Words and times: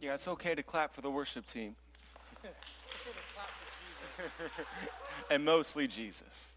Yeah, 0.00 0.14
it's 0.14 0.28
okay 0.28 0.54
to 0.54 0.62
clap 0.62 0.94
for 0.94 1.02
the 1.02 1.10
worship 1.10 1.44
team. 1.44 1.76
and 5.30 5.44
mostly 5.44 5.86
Jesus. 5.86 6.56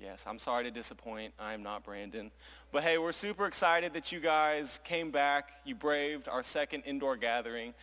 Yes, 0.00 0.26
I'm 0.26 0.38
sorry 0.38 0.64
to 0.64 0.70
disappoint. 0.70 1.34
I 1.38 1.52
am 1.52 1.62
not 1.62 1.84
Brandon. 1.84 2.30
But 2.72 2.84
hey, 2.84 2.96
we're 2.96 3.12
super 3.12 3.46
excited 3.46 3.92
that 3.92 4.12
you 4.12 4.20
guys 4.20 4.80
came 4.82 5.10
back. 5.10 5.50
You 5.66 5.74
braved 5.74 6.26
our 6.26 6.42
second 6.42 6.84
indoor 6.86 7.16
gathering. 7.16 7.74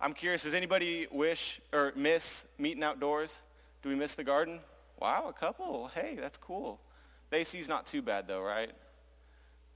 I'm 0.00 0.14
curious, 0.14 0.44
does 0.44 0.54
anybody 0.54 1.06
wish 1.10 1.60
or 1.74 1.92
miss 1.94 2.46
meeting 2.56 2.82
outdoors? 2.82 3.42
Do 3.82 3.90
we 3.90 3.96
miss 3.96 4.14
the 4.14 4.24
garden? 4.24 4.60
Wow, 4.98 5.26
a 5.28 5.32
couple. 5.32 5.90
Hey, 5.94 6.16
that's 6.18 6.38
cool. 6.38 6.80
The 7.28 7.38
AC's 7.38 7.68
not 7.68 7.84
too 7.84 8.00
bad 8.00 8.28
though, 8.28 8.40
right? 8.40 8.70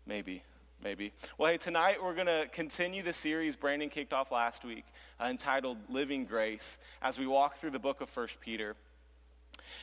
Maybe, 0.07 0.43
maybe. 0.83 1.13
Well, 1.39 1.51
hey, 1.51 1.59
tonight 1.59 2.03
we're 2.03 2.15
going 2.15 2.27
to 2.27 2.49
continue 2.53 3.03
the 3.03 3.13
series 3.13 3.57
Brandon 3.57 3.89
kicked 3.89 4.13
off 4.13 4.33
last 4.33 4.65
week 4.65 4.85
uh, 5.21 5.27
entitled 5.29 5.79
Living 5.89 6.25
Grace 6.25 6.79
as 7.03 7.19
we 7.19 7.27
walk 7.27 7.57
through 7.57 7.71
the 7.71 7.79
book 7.79 8.01
of 8.01 8.15
1 8.15 8.29
Peter. 8.41 8.77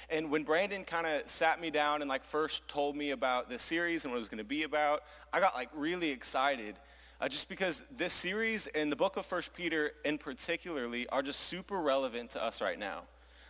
And 0.10 0.32
when 0.32 0.44
Brandon 0.44 0.84
kind 0.84 1.08
of 1.08 1.28
sat 1.28 1.62
me 1.62 1.70
down 1.70 2.02
and 2.02 2.10
like 2.10 2.24
first 2.24 2.68
told 2.68 2.96
me 2.96 3.12
about 3.12 3.50
the 3.50 3.60
series 3.60 4.04
and 4.04 4.12
what 4.12 4.18
it 4.18 4.22
was 4.22 4.30
going 4.30 4.38
to 4.40 4.44
be 4.44 4.64
about, 4.64 5.04
I 5.32 5.40
got 5.40 5.56
like 5.56 5.70
really 5.74 6.10
excited 6.10 6.76
uh, 7.20 7.28
just 7.28 7.50
because 7.50 7.84
this 7.96 8.14
series 8.14 8.68
and 8.68 8.92
the 8.92 8.96
book 8.96 9.18
of 9.18 9.26
First 9.26 9.54
Peter 9.54 9.92
in 10.06 10.18
particularly 10.18 11.08
are 11.10 11.22
just 11.22 11.42
super 11.42 11.80
relevant 11.80 12.32
to 12.32 12.44
us 12.44 12.62
right 12.62 12.78
now. 12.78 13.04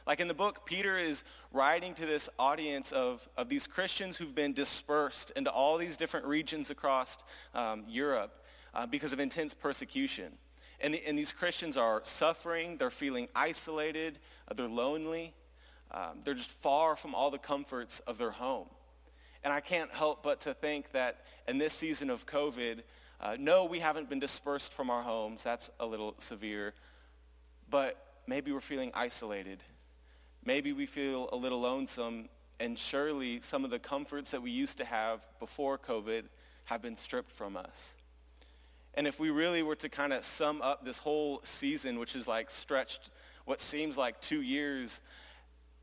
Like 0.07 0.21
in 0.21 0.29
the 0.29 0.33
book, 0.33 0.65
Peter 0.65 0.97
is 0.97 1.25
writing 1.51 1.93
to 1.95 2.05
this 2.05 2.29
audience 2.39 2.93
of, 2.93 3.27
of 3.35 3.49
these 3.49 3.67
Christians 3.67 4.15
who've 4.15 4.33
been 4.33 4.53
dispersed 4.53 5.33
into 5.35 5.51
all 5.51 5.77
these 5.77 5.97
different 5.97 6.25
regions 6.25 6.69
across 6.69 7.17
um, 7.53 7.83
Europe 7.89 8.45
uh, 8.73 8.85
because 8.85 9.11
of 9.11 9.19
intense 9.19 9.53
persecution. 9.53 10.31
And, 10.79 10.93
the, 10.93 11.05
and, 11.05 11.19
these 11.19 11.33
Christians 11.33 11.75
are 11.75 11.99
suffering, 12.05 12.77
they're 12.77 12.89
feeling 12.89 13.27
isolated, 13.35 14.19
uh, 14.47 14.53
they're 14.53 14.69
lonely, 14.69 15.33
um, 15.91 16.21
they're 16.23 16.35
just 16.35 16.51
far 16.51 16.95
from 16.95 17.13
all 17.13 17.29
the 17.29 17.37
comforts 17.37 17.99
of 18.01 18.17
their 18.17 18.31
home. 18.31 18.67
And 19.43 19.51
I 19.51 19.59
can't 19.59 19.91
help 19.91 20.23
but 20.23 20.39
to 20.41 20.53
think 20.53 20.93
that 20.93 21.25
in 21.49 21.57
this 21.57 21.73
season 21.73 22.09
of 22.09 22.25
COVID, 22.25 22.83
uh, 23.19 23.35
no, 23.37 23.65
we 23.65 23.79
haven't 23.79 24.09
been 24.09 24.19
dispersed 24.19 24.71
from 24.71 24.89
our 24.89 25.01
homes. 25.01 25.43
That's 25.43 25.69
a 25.81 25.85
little 25.85 26.15
severe. 26.19 26.73
But 27.69 27.97
maybe 28.25 28.53
we're 28.53 28.61
feeling 28.61 28.91
isolated. 28.93 29.63
Maybe 30.47 30.71
we 30.71 30.85
feel 30.85 31.27
a 31.33 31.35
little 31.35 31.59
lonesome. 31.59 32.29
And 32.57 32.79
surely 32.79 33.41
some 33.41 33.65
of 33.65 33.69
the 33.69 33.79
comforts 33.79 34.31
that 34.31 34.41
we 34.41 34.49
used 34.49 34.77
to 34.77 34.85
have 34.85 35.27
before 35.41 35.77
COVID 35.77 36.23
have 36.63 36.81
been 36.81 36.95
stripped 36.95 37.31
from 37.31 37.57
us. 37.57 37.97
And 38.93 39.05
if 39.05 39.19
we 39.19 39.29
really 39.29 39.61
were 39.61 39.75
to 39.75 39.89
kind 39.89 40.13
of 40.13 40.23
sum 40.23 40.61
up 40.61 40.85
this 40.85 40.99
whole 40.99 41.41
season, 41.43 41.99
which 41.99 42.15
is 42.15 42.29
like 42.29 42.49
stretched 42.49 43.09
what 43.43 43.59
seems 43.59 43.97
like 43.97 44.21
two 44.21 44.41
years, 44.41 45.01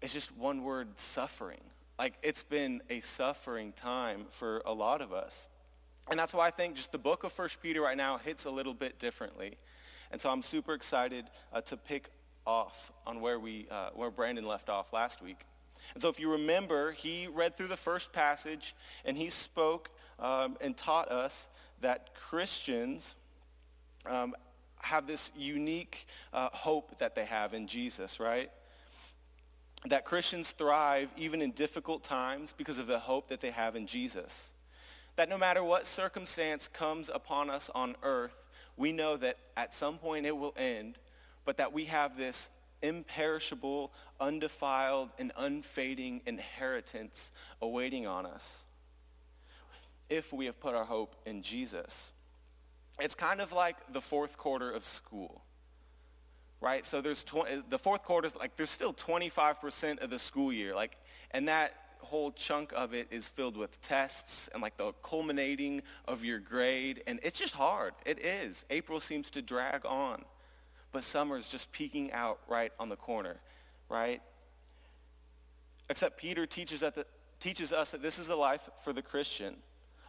it's 0.00 0.14
just 0.14 0.34
one 0.34 0.64
word, 0.64 0.98
suffering. 0.98 1.60
Like 1.98 2.14
it's 2.22 2.42
been 2.42 2.80
a 2.88 3.00
suffering 3.00 3.70
time 3.72 4.24
for 4.30 4.62
a 4.64 4.72
lot 4.72 5.02
of 5.02 5.12
us. 5.12 5.50
And 6.10 6.18
that's 6.18 6.32
why 6.32 6.46
I 6.46 6.50
think 6.50 6.76
just 6.76 6.90
the 6.90 6.98
book 6.98 7.22
of 7.22 7.32
First 7.32 7.62
Peter 7.62 7.82
right 7.82 7.98
now 7.98 8.16
hits 8.16 8.46
a 8.46 8.50
little 8.50 8.74
bit 8.74 8.98
differently. 8.98 9.58
And 10.10 10.18
so 10.18 10.30
I'm 10.30 10.40
super 10.40 10.72
excited 10.72 11.26
uh, 11.52 11.60
to 11.60 11.76
pick 11.76 12.08
off 12.46 12.92
on 13.06 13.20
where, 13.20 13.38
we, 13.38 13.66
uh, 13.70 13.90
where 13.94 14.10
Brandon 14.10 14.46
left 14.46 14.68
off 14.68 14.92
last 14.92 15.22
week. 15.22 15.40
And 15.92 16.02
so 16.02 16.08
if 16.08 16.18
you 16.18 16.30
remember, 16.32 16.92
he 16.92 17.28
read 17.32 17.56
through 17.56 17.68
the 17.68 17.76
first 17.76 18.12
passage 18.12 18.74
and 19.04 19.16
he 19.16 19.30
spoke 19.30 19.90
um, 20.18 20.56
and 20.60 20.76
taught 20.76 21.10
us 21.10 21.48
that 21.80 22.14
Christians 22.14 23.16
um, 24.06 24.34
have 24.78 25.06
this 25.06 25.30
unique 25.36 26.06
uh, 26.32 26.48
hope 26.52 26.98
that 26.98 27.14
they 27.14 27.24
have 27.24 27.54
in 27.54 27.66
Jesus, 27.66 28.20
right? 28.20 28.50
That 29.86 30.04
Christians 30.04 30.50
thrive 30.52 31.10
even 31.16 31.42
in 31.42 31.52
difficult 31.52 32.04
times 32.04 32.54
because 32.56 32.78
of 32.78 32.86
the 32.86 32.98
hope 32.98 33.28
that 33.28 33.40
they 33.40 33.50
have 33.50 33.76
in 33.76 33.86
Jesus. 33.86 34.54
That 35.16 35.28
no 35.28 35.38
matter 35.38 35.62
what 35.62 35.86
circumstance 35.86 36.68
comes 36.68 37.10
upon 37.12 37.50
us 37.50 37.70
on 37.74 37.96
earth, 38.02 38.48
we 38.76 38.92
know 38.92 39.16
that 39.16 39.38
at 39.56 39.72
some 39.72 39.98
point 39.98 40.26
it 40.26 40.36
will 40.36 40.54
end, 40.56 40.98
but 41.44 41.56
that 41.58 41.72
we 41.72 41.86
have 41.86 42.16
this 42.16 42.50
imperishable, 42.82 43.92
undefiled, 44.20 45.10
and 45.18 45.32
unfading 45.36 46.20
inheritance 46.26 47.32
awaiting 47.62 48.06
on 48.06 48.26
us 48.26 48.66
if 50.10 50.32
we 50.32 50.46
have 50.46 50.60
put 50.60 50.74
our 50.74 50.84
hope 50.84 51.16
in 51.24 51.42
Jesus. 51.42 52.12
It's 53.00 53.14
kind 53.14 53.40
of 53.40 53.52
like 53.52 53.76
the 53.92 54.00
fourth 54.00 54.36
quarter 54.36 54.70
of 54.70 54.84
school, 54.84 55.42
right? 56.60 56.84
So 56.84 57.00
there's 57.00 57.24
20, 57.24 57.62
the 57.68 57.78
fourth 57.78 58.02
quarter 58.02 58.26
is 58.26 58.36
like 58.36 58.56
there's 58.56 58.70
still 58.70 58.92
25% 58.92 60.02
of 60.02 60.10
the 60.10 60.18
school 60.18 60.52
year, 60.52 60.74
like, 60.74 60.96
and 61.30 61.48
that 61.48 61.74
whole 62.04 62.30
chunk 62.30 62.72
of 62.76 62.94
it 62.94 63.08
is 63.10 63.28
filled 63.28 63.56
with 63.56 63.80
tests 63.80 64.48
and 64.52 64.62
like 64.62 64.76
the 64.76 64.92
culminating 65.02 65.82
of 66.06 66.22
your 66.22 66.38
grade. 66.38 67.02
And 67.06 67.18
it's 67.22 67.38
just 67.38 67.54
hard. 67.54 67.94
It 68.04 68.24
is. 68.24 68.64
April 68.70 69.00
seems 69.00 69.30
to 69.30 69.42
drag 69.42 69.84
on. 69.86 70.24
But 70.94 71.04
summer 71.04 71.36
is 71.36 71.46
just 71.48 71.72
peeking 71.72 72.10
out 72.12 72.38
right 72.48 72.72
on 72.80 72.88
the 72.88 72.96
corner, 72.96 73.36
right? 73.90 74.22
Except 75.90 76.16
Peter 76.16 76.46
teaches, 76.46 76.80
the, 76.80 77.04
teaches 77.38 77.70
us 77.74 77.90
that 77.90 78.00
this 78.00 78.18
is 78.18 78.26
the 78.26 78.36
life 78.36 78.70
for 78.82 78.94
the 78.94 79.02
Christian. 79.02 79.56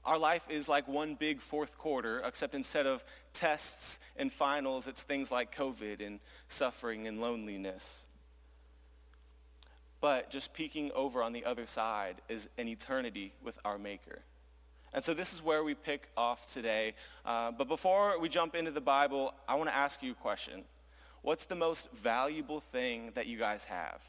Our 0.06 0.18
life 0.18 0.48
is 0.50 0.70
like 0.70 0.88
one 0.88 1.16
big 1.16 1.42
fourth 1.42 1.78
quarter, 1.78 2.22
except 2.24 2.56
instead 2.56 2.86
of 2.86 3.04
tests 3.34 4.00
and 4.16 4.32
finals, 4.32 4.88
it's 4.88 5.04
things 5.04 5.30
like 5.30 5.54
COVID 5.54 6.06
and 6.06 6.22
suffering 6.48 7.08
and 7.08 7.18
loneliness 7.18 8.08
but 10.06 10.30
just 10.30 10.54
peeking 10.54 10.92
over 10.94 11.24
on 11.24 11.34
the 11.34 11.44
other 11.46 11.66
side 11.66 12.18
is 12.30 12.48
an 12.60 12.68
eternity 12.68 13.34
with 13.44 13.58
our 13.66 13.80
Maker. 13.80 14.20
And 14.94 15.04
so 15.04 15.16
this 15.16 15.34
is 15.34 15.42
where 15.42 15.64
we 15.64 15.74
pick 15.74 16.10
off 16.16 16.54
today. 16.54 16.94
Uh, 17.26 17.52
but 17.52 17.68
before 17.68 18.20
we 18.20 18.30
jump 18.30 18.54
into 18.54 18.70
the 18.70 18.82
Bible, 18.82 19.34
I 19.48 19.56
want 19.56 19.68
to 19.70 19.76
ask 19.76 20.04
you 20.04 20.12
a 20.12 20.14
question. 20.14 20.64
What's 21.26 21.46
the 21.46 21.56
most 21.56 21.92
valuable 21.92 22.60
thing 22.60 23.10
that 23.16 23.26
you 23.26 23.40
guys 23.40 23.66
have? 23.66 24.04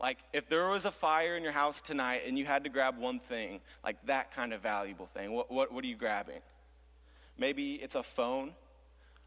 Like 0.00 0.18
if 0.32 0.48
there 0.48 0.68
was 0.68 0.84
a 0.84 0.90
fire 0.90 1.36
in 1.36 1.44
your 1.44 1.52
house 1.52 1.80
tonight 1.80 2.22
and 2.26 2.36
you 2.36 2.44
had 2.44 2.64
to 2.64 2.70
grab 2.70 2.98
one 2.98 3.20
thing, 3.20 3.60
like 3.84 4.04
that 4.06 4.32
kind 4.32 4.52
of 4.52 4.60
valuable 4.60 5.06
thing, 5.06 5.30
what, 5.30 5.48
what, 5.48 5.72
what 5.72 5.84
are 5.84 5.86
you 5.86 5.94
grabbing? 5.94 6.40
Maybe 7.38 7.74
it's 7.74 7.94
a 7.94 8.02
phone. 8.02 8.54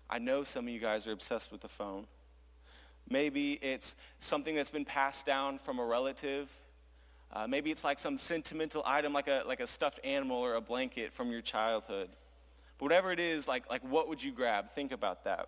I 0.09 0.19
know 0.19 0.44
some 0.44 0.68
of 0.68 0.74
you 0.74 0.81
guys 0.81 1.07
are 1.07 1.13
obsessed 1.13 1.50
with 1.50 1.62
the 1.62 1.69
phone. 1.69 2.07
Maybe 3.09 3.53
it's 3.62 3.96
something 4.19 4.53
that's 4.53 4.69
been 4.69 4.84
passed 4.84 5.25
down 5.25 5.59
from 5.59 5.79
a 5.79 5.85
relative. 5.85 6.53
Uh, 7.31 7.47
maybe 7.47 7.72
it's 7.72 7.85
like 7.85 8.00
some 8.00 8.18
sentimental 8.18 8.84
item 8.85 9.13
like 9.13 9.29
a, 9.29 9.44
like 9.47 9.62
a 9.62 9.68
stuffed 9.68 10.02
animal 10.03 10.40
or 10.40 10.56
a 10.56 10.62
blanket 10.62 11.13
from 11.13 11.31
your 11.31 11.41
childhood. 11.41 12.09
But 12.78 12.84
whatever 12.84 13.13
it 13.13 13.19
is, 13.22 13.47
like, 13.47 13.69
like 13.69 13.81
what 13.81 14.09
would 14.09 14.22
you 14.22 14.34
grab? 14.34 14.72
Think 14.72 14.91
about 14.91 15.23
that. 15.23 15.47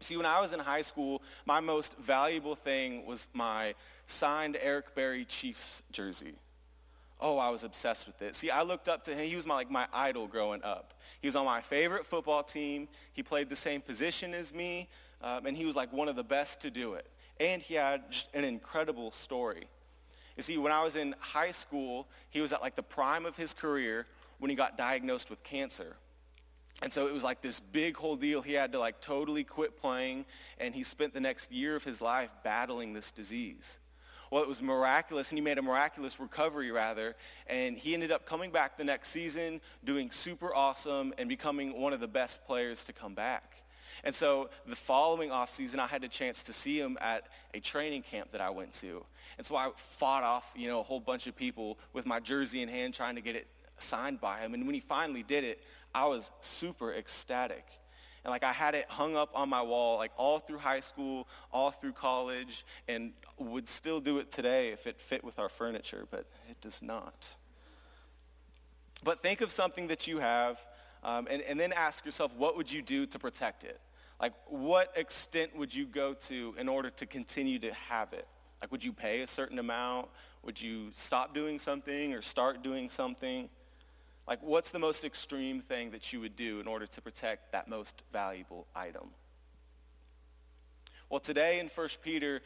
See, 0.00 0.16
when 0.16 0.26
I 0.26 0.40
was 0.40 0.52
in 0.52 0.60
high 0.60 0.82
school, 0.82 1.22
my 1.46 1.60
most 1.60 1.96
valuable 1.98 2.54
thing 2.54 3.06
was 3.06 3.28
my 3.32 3.74
signed 4.06 4.56
Eric 4.60 4.94
Berry 4.94 5.24
Chiefs 5.24 5.82
jersey. 5.92 6.34
Oh, 7.20 7.38
I 7.38 7.50
was 7.50 7.64
obsessed 7.64 8.06
with 8.06 8.22
it. 8.22 8.34
See, 8.34 8.50
I 8.50 8.62
looked 8.62 8.88
up 8.88 9.04
to 9.04 9.14
him. 9.14 9.28
He 9.28 9.36
was 9.36 9.46
my, 9.46 9.54
like 9.54 9.70
my 9.70 9.86
idol 9.92 10.26
growing 10.26 10.62
up. 10.64 10.94
He 11.20 11.28
was 11.28 11.36
on 11.36 11.44
my 11.44 11.60
favorite 11.60 12.06
football 12.06 12.42
team. 12.42 12.88
He 13.12 13.22
played 13.22 13.50
the 13.50 13.56
same 13.56 13.82
position 13.82 14.32
as 14.32 14.54
me 14.54 14.88
um, 15.22 15.46
and 15.46 15.56
he 15.56 15.66
was 15.66 15.76
like 15.76 15.92
one 15.92 16.08
of 16.08 16.16
the 16.16 16.24
best 16.24 16.60
to 16.62 16.70
do 16.70 16.94
it. 16.94 17.06
And 17.38 17.60
he 17.62 17.74
had 17.74 18.10
just 18.10 18.34
an 18.34 18.44
incredible 18.44 19.10
story. 19.10 19.64
You 20.36 20.42
see, 20.42 20.58
when 20.58 20.72
I 20.72 20.82
was 20.82 20.96
in 20.96 21.14
high 21.18 21.50
school, 21.50 22.08
he 22.30 22.40
was 22.40 22.52
at 22.52 22.62
like 22.62 22.74
the 22.74 22.82
prime 22.82 23.26
of 23.26 23.36
his 23.36 23.52
career 23.52 24.06
when 24.38 24.50
he 24.50 24.56
got 24.56 24.78
diagnosed 24.78 25.28
with 25.28 25.42
cancer. 25.44 25.96
And 26.82 26.92
so 26.92 27.06
it 27.06 27.14
was 27.14 27.24
like 27.24 27.42
this 27.42 27.60
big 27.60 27.96
whole 27.96 28.16
deal. 28.16 28.40
He 28.40 28.54
had 28.54 28.72
to 28.72 28.78
like 28.78 29.00
totally 29.00 29.44
quit 29.44 29.80
playing, 29.80 30.24
and 30.58 30.74
he 30.74 30.82
spent 30.82 31.12
the 31.12 31.20
next 31.20 31.52
year 31.52 31.76
of 31.76 31.84
his 31.84 32.00
life 32.00 32.32
battling 32.42 32.92
this 32.92 33.12
disease. 33.12 33.80
Well, 34.30 34.42
it 34.42 34.48
was 34.48 34.62
miraculous, 34.62 35.30
and 35.30 35.38
he 35.38 35.42
made 35.42 35.58
a 35.58 35.62
miraculous 35.62 36.20
recovery, 36.20 36.70
rather. 36.70 37.16
And 37.48 37.76
he 37.76 37.94
ended 37.94 38.12
up 38.12 38.26
coming 38.26 38.52
back 38.52 38.78
the 38.78 38.84
next 38.84 39.08
season, 39.08 39.60
doing 39.84 40.12
super 40.12 40.54
awesome, 40.54 41.12
and 41.18 41.28
becoming 41.28 41.80
one 41.80 41.92
of 41.92 41.98
the 41.98 42.08
best 42.08 42.44
players 42.44 42.84
to 42.84 42.92
come 42.92 43.14
back. 43.14 43.64
And 44.04 44.14
so 44.14 44.50
the 44.66 44.76
following 44.76 45.32
off 45.32 45.50
season, 45.50 45.80
I 45.80 45.88
had 45.88 46.04
a 46.04 46.08
chance 46.08 46.44
to 46.44 46.52
see 46.52 46.78
him 46.78 46.96
at 47.00 47.24
a 47.54 47.60
training 47.60 48.02
camp 48.02 48.30
that 48.30 48.40
I 48.40 48.50
went 48.50 48.72
to. 48.74 49.04
And 49.36 49.44
so 49.44 49.56
I 49.56 49.70
fought 49.74 50.22
off, 50.22 50.52
you 50.56 50.68
know, 50.68 50.78
a 50.78 50.84
whole 50.84 51.00
bunch 51.00 51.26
of 51.26 51.34
people 51.34 51.76
with 51.92 52.06
my 52.06 52.20
jersey 52.20 52.62
in 52.62 52.68
hand 52.68 52.94
trying 52.94 53.16
to 53.16 53.20
get 53.20 53.34
it 53.34 53.48
signed 53.78 54.20
by 54.20 54.40
him. 54.40 54.54
And 54.54 54.64
when 54.64 54.74
he 54.74 54.80
finally 54.80 55.22
did 55.22 55.42
it, 55.42 55.62
I 55.94 56.06
was 56.06 56.32
super 56.40 56.92
ecstatic. 56.94 57.66
And 58.24 58.30
like 58.30 58.44
I 58.44 58.52
had 58.52 58.74
it 58.74 58.86
hung 58.88 59.16
up 59.16 59.30
on 59.34 59.48
my 59.48 59.62
wall 59.62 59.96
like 59.98 60.12
all 60.16 60.38
through 60.38 60.58
high 60.58 60.80
school, 60.80 61.26
all 61.52 61.70
through 61.70 61.92
college, 61.92 62.66
and 62.86 63.12
would 63.38 63.68
still 63.68 64.00
do 64.00 64.18
it 64.18 64.30
today 64.30 64.68
if 64.68 64.86
it 64.86 65.00
fit 65.00 65.24
with 65.24 65.38
our 65.38 65.48
furniture, 65.48 66.06
but 66.10 66.26
it 66.48 66.60
does 66.60 66.82
not. 66.82 67.34
But 69.02 69.20
think 69.20 69.40
of 69.40 69.50
something 69.50 69.86
that 69.86 70.06
you 70.06 70.18
have 70.18 70.64
um, 71.02 71.26
and, 71.30 71.42
and 71.42 71.58
then 71.58 71.72
ask 71.72 72.04
yourself, 72.04 72.34
what 72.36 72.56
would 72.56 72.70
you 72.70 72.82
do 72.82 73.06
to 73.06 73.18
protect 73.18 73.64
it? 73.64 73.80
Like, 74.20 74.34
what 74.46 74.92
extent 74.96 75.56
would 75.56 75.74
you 75.74 75.86
go 75.86 76.12
to 76.12 76.54
in 76.58 76.68
order 76.68 76.90
to 76.90 77.06
continue 77.06 77.58
to 77.60 77.72
have 77.72 78.12
it? 78.12 78.26
Like, 78.60 78.70
would 78.70 78.84
you 78.84 78.92
pay 78.92 79.22
a 79.22 79.26
certain 79.26 79.58
amount? 79.58 80.08
Would 80.42 80.60
you 80.60 80.90
stop 80.92 81.34
doing 81.34 81.58
something 81.58 82.12
or 82.12 82.20
start 82.20 82.62
doing 82.62 82.90
something? 82.90 83.48
Like, 84.26 84.40
what's 84.42 84.70
the 84.70 84.78
most 84.78 85.04
extreme 85.04 85.60
thing 85.60 85.90
that 85.90 86.12
you 86.12 86.20
would 86.20 86.36
do 86.36 86.60
in 86.60 86.66
order 86.66 86.86
to 86.86 87.00
protect 87.00 87.52
that 87.52 87.68
most 87.68 88.02
valuable 88.12 88.66
item? 88.74 89.10
Well, 91.08 91.20
today 91.20 91.58
in 91.58 91.66
1 91.66 91.88
Peter, 92.02 92.40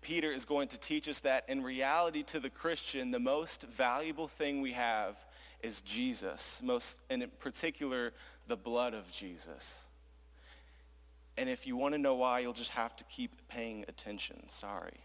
Peter 0.00 0.32
is 0.32 0.44
going 0.44 0.68
to 0.68 0.80
teach 0.80 1.08
us 1.08 1.20
that 1.20 1.44
in 1.48 1.62
reality 1.62 2.22
to 2.24 2.40
the 2.40 2.50
Christian, 2.50 3.10
the 3.10 3.20
most 3.20 3.62
valuable 3.64 4.26
thing 4.26 4.60
we 4.62 4.72
have 4.72 5.24
is 5.62 5.82
Jesus, 5.82 6.60
most, 6.64 6.98
and 7.10 7.22
in 7.22 7.30
particular, 7.38 8.12
the 8.48 8.56
blood 8.56 8.94
of 8.94 9.12
Jesus. 9.12 9.86
And 11.36 11.48
if 11.48 11.66
you 11.66 11.76
want 11.76 11.94
to 11.94 11.98
know 11.98 12.16
why, 12.16 12.40
you'll 12.40 12.52
just 12.52 12.70
have 12.70 12.96
to 12.96 13.04
keep 13.04 13.48
paying 13.48 13.84
attention. 13.88 14.48
Sorry. 14.48 15.00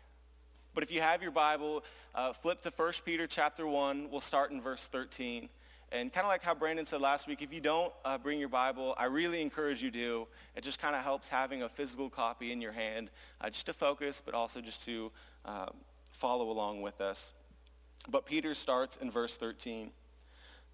But 0.73 0.83
if 0.83 0.91
you 0.91 1.01
have 1.01 1.21
your 1.21 1.31
Bible, 1.31 1.83
uh, 2.13 2.33
flip 2.33 2.61
to 2.61 2.69
1 2.69 2.93
Peter 3.05 3.27
chapter 3.27 3.65
1. 3.67 4.09
We'll 4.11 4.19
start 4.19 4.51
in 4.51 4.59
verse 4.59 4.87
13. 4.87 5.47
And 5.91 6.11
kind 6.11 6.25
of 6.25 6.29
like 6.29 6.41
how 6.41 6.55
Brandon 6.55 6.85
said 6.85 6.99
last 6.99 7.27
week, 7.27 7.41
if 7.41 7.53
you 7.53 7.61
don't 7.61 7.93
uh, 8.03 8.17
bring 8.17 8.39
your 8.39 8.49
Bible, 8.49 8.95
I 8.97 9.05
really 9.05 9.41
encourage 9.41 9.83
you 9.83 9.91
to. 9.91 10.27
It 10.55 10.63
just 10.63 10.79
kind 10.79 10.95
of 10.95 11.03
helps 11.03 11.29
having 11.29 11.63
a 11.63 11.69
physical 11.69 12.09
copy 12.09 12.51
in 12.51 12.59
your 12.59 12.71
hand, 12.71 13.09
uh, 13.39 13.49
just 13.49 13.67
to 13.67 13.73
focus, 13.73 14.21
but 14.23 14.33
also 14.33 14.61
just 14.61 14.83
to 14.85 15.11
uh, 15.45 15.67
follow 16.11 16.49
along 16.49 16.81
with 16.81 17.01
us. 17.01 17.33
But 18.09 18.25
Peter 18.25 18.55
starts 18.55 18.97
in 18.97 19.09
verse 19.09 19.37
13. 19.37 19.91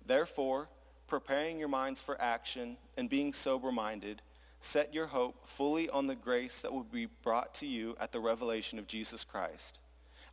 Therefore, 0.06 0.69
preparing 1.08 1.60
your 1.60 1.68
minds 1.68 2.02
for 2.02 2.19
action 2.22 2.78
and 2.98 3.10
being 3.10 3.34
sober-minded, 3.34 4.22
set 4.60 4.94
your 4.94 5.08
hope 5.08 5.48
fully 5.48 5.90
on 5.90 6.08
the 6.08 6.16
grace 6.16 6.62
that 6.62 6.72
will 6.72 6.84
be 6.84 7.08
brought 7.22 7.54
to 7.56 7.68
you 7.68 7.96
at 8.00 8.12
the 8.12 8.19
revelation 8.19 8.80
of 8.80 8.88
Jesus 8.88 9.24
Christ. 9.24 9.80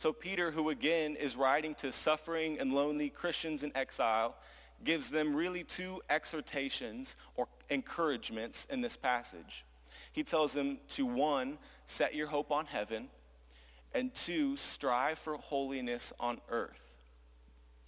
So 0.00 0.14
Peter, 0.14 0.50
who 0.50 0.70
again 0.70 1.14
is 1.14 1.36
writing 1.36 1.74
to 1.74 1.92
suffering 1.92 2.58
and 2.58 2.72
lonely 2.72 3.10
Christians 3.10 3.62
in 3.62 3.70
exile, 3.76 4.34
gives 4.82 5.10
them 5.10 5.36
really 5.36 5.62
two 5.62 6.00
exhortations 6.08 7.16
or 7.36 7.48
encouragements 7.68 8.66
in 8.70 8.80
this 8.80 8.96
passage. 8.96 9.66
He 10.12 10.22
tells 10.22 10.54
them 10.54 10.78
to 10.88 11.04
one, 11.04 11.58
set 11.84 12.14
your 12.14 12.28
hope 12.28 12.50
on 12.50 12.64
heaven, 12.64 13.08
and 13.92 14.14
two, 14.14 14.56
strive 14.56 15.18
for 15.18 15.36
holiness 15.36 16.14
on 16.18 16.40
earth. 16.48 16.96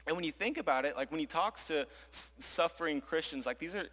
And 0.07 0.15
when 0.15 0.27
you 0.27 0.33
think 0.33 0.59
about 0.59 0.85
it, 0.85 0.99
like 0.99 1.11
when 1.11 1.21
he 1.21 1.25
talks 1.25 1.65
to 1.69 1.87
suffering 2.11 3.01
Christians, 3.01 3.47
like 3.47 3.59
these 3.59 3.75
are 3.75 3.87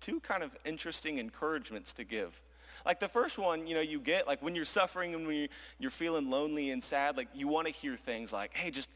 two 0.00 0.20
kind 0.20 0.42
of 0.42 0.56
interesting 0.64 1.18
encouragements 1.18 1.92
to 1.92 2.04
give. 2.04 2.40
Like 2.84 3.00
the 3.00 3.08
first 3.08 3.38
one, 3.38 3.66
you 3.66 3.74
know, 3.74 3.80
you 3.80 4.00
get 4.00 4.26
like 4.26 4.42
when 4.42 4.54
you're 4.54 4.64
suffering 4.64 5.14
and 5.14 5.26
when 5.26 5.48
you're 5.78 5.90
feeling 5.90 6.30
lonely 6.30 6.70
and 6.70 6.82
sad, 6.82 7.16
like 7.16 7.28
you 7.34 7.48
want 7.48 7.66
to 7.66 7.72
hear 7.72 7.96
things 7.96 8.32
like, 8.32 8.54
hey, 8.54 8.70
just 8.70 8.90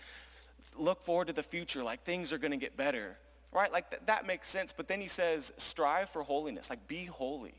look 0.76 1.02
forward 1.02 1.28
to 1.28 1.32
the 1.32 1.42
future, 1.42 1.82
like 1.82 2.04
things 2.04 2.32
are 2.32 2.38
going 2.38 2.52
to 2.52 2.56
get 2.56 2.76
better 2.76 3.16
right? 3.52 3.72
Like 3.72 3.90
th- 3.90 4.02
that 4.06 4.26
makes 4.26 4.48
sense. 4.48 4.72
But 4.72 4.88
then 4.88 5.00
he 5.00 5.08
says, 5.08 5.52
strive 5.56 6.08
for 6.08 6.22
holiness, 6.22 6.70
like 6.70 6.86
be 6.86 7.04
holy. 7.04 7.54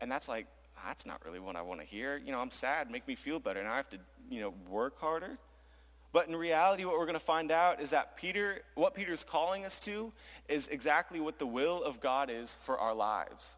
And 0.00 0.10
that's 0.10 0.28
like, 0.28 0.46
that's 0.86 1.04
not 1.04 1.20
really 1.24 1.40
what 1.40 1.56
I 1.56 1.62
want 1.62 1.80
to 1.80 1.86
hear. 1.86 2.16
You 2.16 2.32
know, 2.32 2.40
I'm 2.40 2.50
sad, 2.50 2.90
make 2.90 3.06
me 3.06 3.14
feel 3.14 3.38
better. 3.38 3.60
And 3.60 3.68
I 3.68 3.76
have 3.76 3.90
to, 3.90 3.98
you 4.30 4.40
know, 4.40 4.54
work 4.68 4.98
harder. 5.00 5.38
But 6.12 6.26
in 6.26 6.34
reality, 6.34 6.84
what 6.84 6.98
we're 6.98 7.06
going 7.06 7.14
to 7.14 7.20
find 7.20 7.52
out 7.52 7.80
is 7.80 7.90
that 7.90 8.16
Peter, 8.16 8.62
what 8.74 8.94
Peter's 8.94 9.22
calling 9.22 9.64
us 9.64 9.78
to 9.80 10.12
is 10.48 10.66
exactly 10.68 11.20
what 11.20 11.38
the 11.38 11.46
will 11.46 11.84
of 11.84 12.00
God 12.00 12.30
is 12.30 12.54
for 12.54 12.78
our 12.78 12.94
lives. 12.94 13.56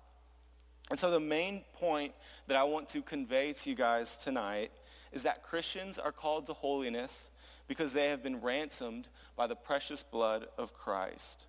And 0.90 0.98
so 0.98 1.10
the 1.10 1.20
main 1.20 1.62
point 1.74 2.12
that 2.46 2.56
I 2.56 2.64
want 2.64 2.88
to 2.90 3.02
convey 3.02 3.52
to 3.52 3.70
you 3.70 3.76
guys 3.76 4.16
tonight 4.16 4.72
is 5.12 5.22
that 5.22 5.42
Christians 5.42 5.98
are 5.98 6.12
called 6.12 6.46
to 6.46 6.52
holiness 6.52 7.30
because 7.68 7.92
they 7.92 8.08
have 8.08 8.22
been 8.22 8.40
ransomed 8.40 9.08
by 9.36 9.46
the 9.46 9.56
precious 9.56 10.02
blood 10.02 10.46
of 10.58 10.74
Christ. 10.74 11.46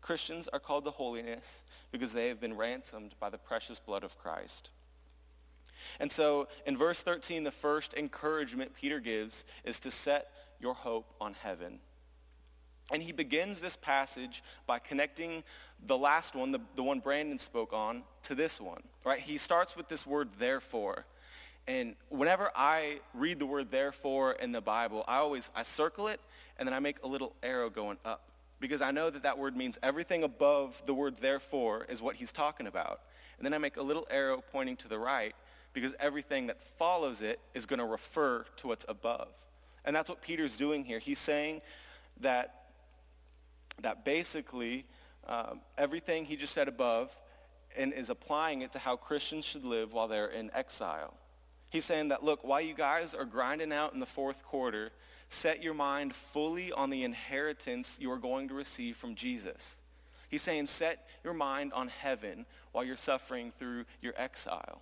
Christians 0.00 0.48
are 0.48 0.60
called 0.60 0.84
to 0.84 0.90
holiness 0.90 1.64
because 1.90 2.12
they 2.12 2.28
have 2.28 2.40
been 2.40 2.56
ransomed 2.56 3.14
by 3.18 3.28
the 3.28 3.38
precious 3.38 3.80
blood 3.80 4.04
of 4.04 4.16
Christ. 4.18 4.70
And 6.00 6.10
so 6.10 6.48
in 6.64 6.76
verse 6.76 7.02
13, 7.02 7.44
the 7.44 7.50
first 7.50 7.94
encouragement 7.94 8.74
Peter 8.74 9.00
gives 9.00 9.44
is 9.64 9.80
to 9.80 9.90
set 9.90 10.28
your 10.60 10.74
hope 10.74 11.12
on 11.20 11.34
heaven. 11.34 11.80
And 12.92 13.02
he 13.02 13.12
begins 13.12 13.60
this 13.60 13.76
passage 13.76 14.42
by 14.66 14.78
connecting 14.78 15.42
the 15.86 15.98
last 15.98 16.36
one, 16.36 16.52
the, 16.52 16.60
the 16.76 16.82
one 16.82 17.00
Brandon 17.00 17.38
spoke 17.38 17.72
on, 17.72 18.02
to 18.24 18.34
this 18.34 18.60
one. 18.60 18.82
Right? 19.04 19.18
He 19.18 19.38
starts 19.38 19.76
with 19.76 19.88
this 19.88 20.06
word 20.06 20.28
therefore. 20.38 21.04
And 21.66 21.96
whenever 22.10 22.50
I 22.54 23.00
read 23.12 23.40
the 23.40 23.46
word 23.46 23.72
therefore 23.72 24.32
in 24.32 24.52
the 24.52 24.60
Bible, 24.60 25.04
I 25.08 25.16
always, 25.16 25.50
I 25.56 25.64
circle 25.64 26.06
it 26.06 26.20
and 26.58 26.66
then 26.66 26.74
I 26.74 26.78
make 26.78 27.02
a 27.02 27.08
little 27.08 27.34
arrow 27.42 27.68
going 27.68 27.98
up 28.04 28.22
because 28.60 28.80
I 28.80 28.92
know 28.92 29.10
that 29.10 29.24
that 29.24 29.36
word 29.36 29.56
means 29.56 29.78
everything 29.82 30.22
above 30.22 30.80
the 30.86 30.94
word 30.94 31.16
therefore 31.16 31.84
is 31.88 32.00
what 32.00 32.16
he's 32.16 32.30
talking 32.30 32.68
about. 32.68 33.00
And 33.38 33.44
then 33.44 33.52
I 33.52 33.58
make 33.58 33.76
a 33.76 33.82
little 33.82 34.06
arrow 34.10 34.42
pointing 34.52 34.76
to 34.76 34.88
the 34.88 34.98
right 34.98 35.34
because 35.72 35.94
everything 35.98 36.46
that 36.46 36.62
follows 36.62 37.20
it 37.20 37.40
is 37.52 37.66
going 37.66 37.80
to 37.80 37.84
refer 37.84 38.46
to 38.56 38.68
what's 38.68 38.86
above. 38.88 39.28
And 39.84 39.94
that's 39.94 40.08
what 40.08 40.22
Peter's 40.22 40.56
doing 40.56 40.84
here. 40.84 40.98
He's 40.98 41.18
saying 41.18 41.60
that, 42.20 42.65
that 43.82 44.04
basically 44.04 44.86
um, 45.26 45.60
everything 45.76 46.24
he 46.24 46.36
just 46.36 46.54
said 46.54 46.68
above 46.68 47.18
and 47.76 47.92
is 47.92 48.10
applying 48.10 48.62
it 48.62 48.72
to 48.72 48.78
how 48.78 48.96
Christians 48.96 49.44
should 49.44 49.64
live 49.64 49.92
while 49.92 50.08
they're 50.08 50.28
in 50.28 50.50
exile. 50.54 51.14
He's 51.70 51.84
saying 51.84 52.08
that, 52.08 52.24
look, 52.24 52.44
while 52.44 52.60
you 52.60 52.74
guys 52.74 53.14
are 53.14 53.24
grinding 53.24 53.72
out 53.72 53.92
in 53.92 53.98
the 53.98 54.06
fourth 54.06 54.44
quarter, 54.44 54.90
set 55.28 55.62
your 55.62 55.74
mind 55.74 56.14
fully 56.14 56.72
on 56.72 56.90
the 56.90 57.02
inheritance 57.02 57.98
you 58.00 58.10
are 58.10 58.18
going 58.18 58.48
to 58.48 58.54
receive 58.54 58.96
from 58.96 59.14
Jesus. 59.14 59.80
He's 60.28 60.42
saying 60.42 60.66
set 60.68 61.08
your 61.22 61.34
mind 61.34 61.72
on 61.72 61.88
heaven 61.88 62.46
while 62.72 62.84
you're 62.84 62.96
suffering 62.96 63.50
through 63.50 63.84
your 64.00 64.14
exile. 64.16 64.80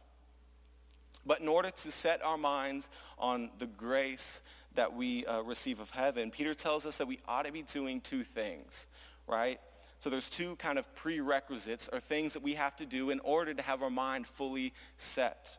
But 1.26 1.40
in 1.40 1.48
order 1.48 1.70
to 1.70 1.90
set 1.90 2.22
our 2.22 2.36
minds 2.36 2.90
on 3.18 3.50
the 3.58 3.66
grace 3.66 4.42
that 4.74 4.94
we 4.94 5.24
uh, 5.26 5.42
receive 5.42 5.80
of 5.80 5.90
heaven, 5.90 6.30
Peter 6.30 6.54
tells 6.54 6.86
us 6.86 6.96
that 6.98 7.06
we 7.06 7.18
ought 7.26 7.46
to 7.46 7.52
be 7.52 7.62
doing 7.62 8.00
two 8.00 8.24
things, 8.24 8.88
right? 9.26 9.60
So 9.98 10.10
there's 10.10 10.28
two 10.28 10.56
kind 10.56 10.78
of 10.78 10.94
prerequisites 10.94 11.88
or 11.92 12.00
things 12.00 12.34
that 12.34 12.42
we 12.42 12.54
have 12.54 12.76
to 12.76 12.86
do 12.86 13.10
in 13.10 13.20
order 13.20 13.54
to 13.54 13.62
have 13.62 13.82
our 13.82 13.90
mind 13.90 14.26
fully 14.26 14.74
set. 14.96 15.58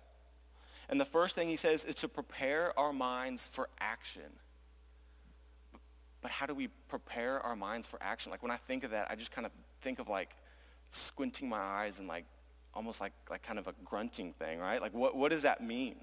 And 0.89 0.99
the 1.01 1.05
first 1.05 1.33
thing 1.33 1.47
he 1.47 1.55
says 1.55 1.83
is 1.83 1.95
to 1.95 2.07
prepare 2.07 2.77
our 2.77 2.93
minds 2.93 3.45
for 3.45 3.69
action. 3.79 4.39
But 6.21 6.31
how 6.31 6.45
do 6.45 6.53
we 6.53 6.67
prepare 6.89 7.39
our 7.39 7.55
minds 7.55 7.87
for 7.87 7.97
action? 8.01 8.31
Like 8.31 8.43
when 8.43 8.51
I 8.51 8.57
think 8.57 8.83
of 8.83 8.91
that, 8.91 9.07
I 9.09 9.15
just 9.15 9.31
kind 9.31 9.45
of 9.45 9.51
think 9.81 9.99
of 9.99 10.09
like 10.09 10.35
squinting 10.89 11.49
my 11.49 11.59
eyes 11.59 11.99
and 11.99 12.07
like 12.07 12.25
almost 12.73 13.01
like, 13.01 13.13
like 13.29 13.41
kind 13.41 13.57
of 13.57 13.67
a 13.67 13.73
grunting 13.83 14.33
thing, 14.33 14.59
right? 14.59 14.81
Like 14.81 14.93
what, 14.93 15.15
what 15.15 15.29
does 15.29 15.43
that 15.43 15.63
mean? 15.63 15.95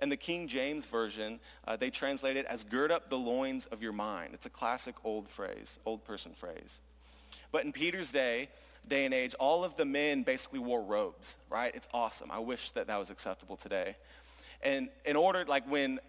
In 0.00 0.08
the 0.08 0.16
King 0.16 0.46
James 0.46 0.86
Version, 0.86 1.40
uh, 1.66 1.76
they 1.76 1.90
translate 1.90 2.36
it 2.36 2.46
as 2.46 2.64
gird 2.64 2.92
up 2.92 3.10
the 3.10 3.18
loins 3.18 3.66
of 3.66 3.82
your 3.82 3.92
mind. 3.92 4.34
It's 4.34 4.46
a 4.46 4.50
classic 4.50 4.94
old 5.04 5.28
phrase, 5.28 5.78
old 5.84 6.04
person 6.04 6.32
phrase. 6.32 6.82
But 7.50 7.64
in 7.64 7.72
Peter's 7.72 8.12
day, 8.12 8.48
day 8.86 9.04
and 9.04 9.14
age, 9.14 9.34
all 9.40 9.64
of 9.64 9.76
the 9.76 9.84
men 9.84 10.22
basically 10.22 10.60
wore 10.60 10.82
robes, 10.82 11.38
right? 11.50 11.74
It's 11.74 11.88
awesome. 11.92 12.30
I 12.30 12.38
wish 12.38 12.70
that 12.72 12.86
that 12.86 12.98
was 12.98 13.10
acceptable 13.10 13.56
today. 13.56 13.94
And 14.62 14.88
in 15.04 15.16
order, 15.16 15.44
like 15.46 15.68
when 15.68 16.00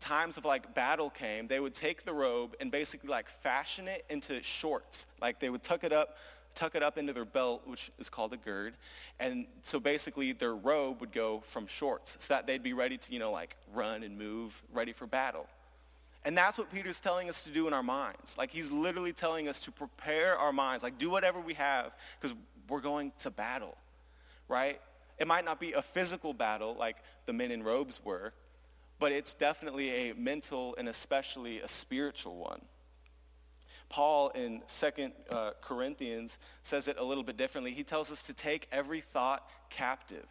times 0.00 0.36
of 0.36 0.44
like 0.44 0.74
battle 0.74 1.10
came, 1.10 1.46
they 1.46 1.60
would 1.60 1.74
take 1.74 2.04
the 2.04 2.12
robe 2.12 2.54
and 2.60 2.70
basically 2.70 3.08
like 3.08 3.28
fashion 3.28 3.88
it 3.88 4.04
into 4.10 4.42
shorts. 4.42 5.06
Like 5.20 5.40
they 5.40 5.50
would 5.50 5.62
tuck 5.62 5.84
it 5.84 5.92
up, 5.92 6.16
tuck 6.56 6.74
it 6.74 6.82
up 6.82 6.98
into 6.98 7.12
their 7.12 7.24
belt, 7.24 7.62
which 7.66 7.90
is 7.98 8.10
called 8.10 8.32
a 8.32 8.36
gird. 8.36 8.74
And 9.20 9.46
so 9.62 9.78
basically 9.78 10.32
their 10.32 10.56
robe 10.56 11.00
would 11.00 11.12
go 11.12 11.40
from 11.40 11.66
shorts 11.68 12.16
so 12.18 12.34
that 12.34 12.46
they'd 12.46 12.62
be 12.62 12.72
ready 12.72 12.96
to, 12.98 13.12
you 13.12 13.20
know, 13.20 13.30
like 13.30 13.56
run 13.72 14.02
and 14.02 14.18
move, 14.18 14.62
ready 14.72 14.92
for 14.92 15.06
battle. 15.06 15.46
And 16.24 16.36
that's 16.36 16.58
what 16.58 16.72
Peter's 16.72 17.00
telling 17.00 17.28
us 17.28 17.44
to 17.44 17.50
do 17.50 17.68
in 17.68 17.72
our 17.72 17.84
minds. 17.84 18.36
Like 18.36 18.50
he's 18.50 18.72
literally 18.72 19.12
telling 19.12 19.46
us 19.46 19.60
to 19.60 19.70
prepare 19.70 20.36
our 20.36 20.52
minds, 20.52 20.82
like 20.82 20.98
do 20.98 21.08
whatever 21.08 21.40
we 21.40 21.54
have 21.54 21.92
because 22.20 22.36
we're 22.68 22.80
going 22.80 23.12
to 23.20 23.30
battle, 23.30 23.76
right? 24.48 24.80
It 25.18 25.28
might 25.28 25.44
not 25.44 25.60
be 25.60 25.72
a 25.72 25.82
physical 25.82 26.34
battle 26.34 26.74
like 26.76 26.96
the 27.26 27.32
men 27.32 27.52
in 27.52 27.62
robes 27.62 28.00
were, 28.04 28.32
but 28.98 29.12
it's 29.12 29.34
definitely 29.34 30.10
a 30.10 30.14
mental 30.14 30.74
and 30.78 30.88
especially 30.88 31.60
a 31.60 31.68
spiritual 31.68 32.36
one. 32.36 32.62
Paul 33.88 34.30
in 34.30 34.62
2 34.68 35.12
uh, 35.30 35.50
Corinthians 35.60 36.38
says 36.62 36.88
it 36.88 36.98
a 36.98 37.04
little 37.04 37.22
bit 37.22 37.36
differently. 37.36 37.72
He 37.72 37.84
tells 37.84 38.10
us 38.10 38.22
to 38.24 38.34
take 38.34 38.68
every 38.72 39.00
thought 39.00 39.48
captive, 39.70 40.26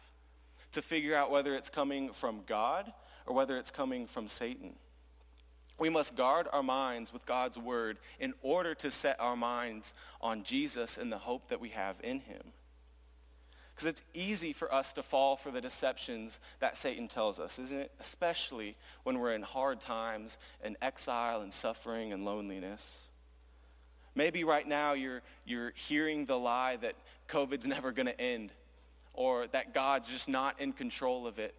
to 0.72 0.82
figure 0.82 1.14
out 1.14 1.30
whether 1.30 1.54
it's 1.54 1.70
coming 1.70 2.12
from 2.12 2.40
God 2.46 2.92
or 3.24 3.34
whether 3.34 3.56
it's 3.56 3.70
coming 3.70 4.06
from 4.06 4.28
Satan. 4.28 4.74
We 5.78 5.90
must 5.90 6.16
guard 6.16 6.48
our 6.52 6.62
minds 6.62 7.12
with 7.12 7.26
God's 7.26 7.58
word 7.58 7.98
in 8.18 8.34
order 8.42 8.74
to 8.76 8.90
set 8.90 9.20
our 9.20 9.36
minds 9.36 9.94
on 10.20 10.42
Jesus 10.42 10.96
and 10.96 11.12
the 11.12 11.18
hope 11.18 11.48
that 11.48 11.60
we 11.60 11.70
have 11.70 11.96
in 12.02 12.20
him. 12.20 12.42
Because 13.74 13.88
it's 13.88 14.02
easy 14.14 14.54
for 14.54 14.72
us 14.72 14.94
to 14.94 15.02
fall 15.02 15.36
for 15.36 15.50
the 15.50 15.60
deceptions 15.60 16.40
that 16.60 16.78
Satan 16.78 17.08
tells 17.08 17.38
us, 17.38 17.58
isn't 17.58 17.78
it? 17.78 17.92
Especially 18.00 18.74
when 19.02 19.18
we're 19.18 19.34
in 19.34 19.42
hard 19.42 19.82
times 19.82 20.38
and 20.64 20.78
exile 20.80 21.42
and 21.42 21.52
suffering 21.52 22.10
and 22.10 22.24
loneliness. 22.24 23.10
Maybe 24.16 24.42
right 24.44 24.66
now 24.66 24.94
you're, 24.94 25.22
you're 25.44 25.72
hearing 25.76 26.24
the 26.24 26.36
lie 26.36 26.76
that 26.76 26.96
COVID's 27.28 27.66
never 27.68 27.92
going 27.92 28.06
to 28.06 28.20
end 28.20 28.50
or 29.12 29.46
that 29.48 29.72
God's 29.72 30.08
just 30.08 30.28
not 30.28 30.60
in 30.60 30.72
control 30.72 31.26
of 31.26 31.38
it. 31.38 31.54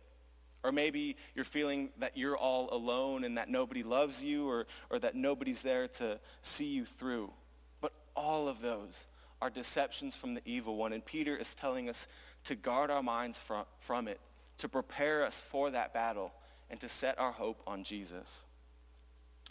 Or 0.63 0.71
maybe 0.71 1.15
you're 1.35 1.45
feeling 1.45 1.89
that 1.99 2.17
you're 2.17 2.35
all 2.35 2.67
alone 2.71 3.23
and 3.23 3.37
that 3.37 3.47
nobody 3.47 3.83
loves 3.83 4.23
you 4.23 4.49
or, 4.49 4.67
or 4.89 4.99
that 4.99 5.15
nobody's 5.15 5.61
there 5.61 5.87
to 5.87 6.19
see 6.41 6.65
you 6.65 6.83
through. 6.83 7.31
But 7.79 7.93
all 8.15 8.47
of 8.47 8.59
those 8.59 9.07
are 9.41 9.49
deceptions 9.49 10.15
from 10.15 10.33
the 10.33 10.41
evil 10.45 10.75
one. 10.75 10.93
And 10.93 11.05
Peter 11.05 11.37
is 11.37 11.53
telling 11.53 11.89
us 11.89 12.07
to 12.45 12.55
guard 12.55 12.89
our 12.89 13.03
minds 13.03 13.37
from, 13.39 13.65
from 13.79 14.07
it, 14.07 14.19
to 14.57 14.67
prepare 14.67 15.23
us 15.23 15.39
for 15.39 15.69
that 15.69 15.93
battle, 15.93 16.33
and 16.69 16.79
to 16.79 16.89
set 16.89 17.19
our 17.19 17.31
hope 17.31 17.61
on 17.67 17.83
Jesus. 17.83 18.45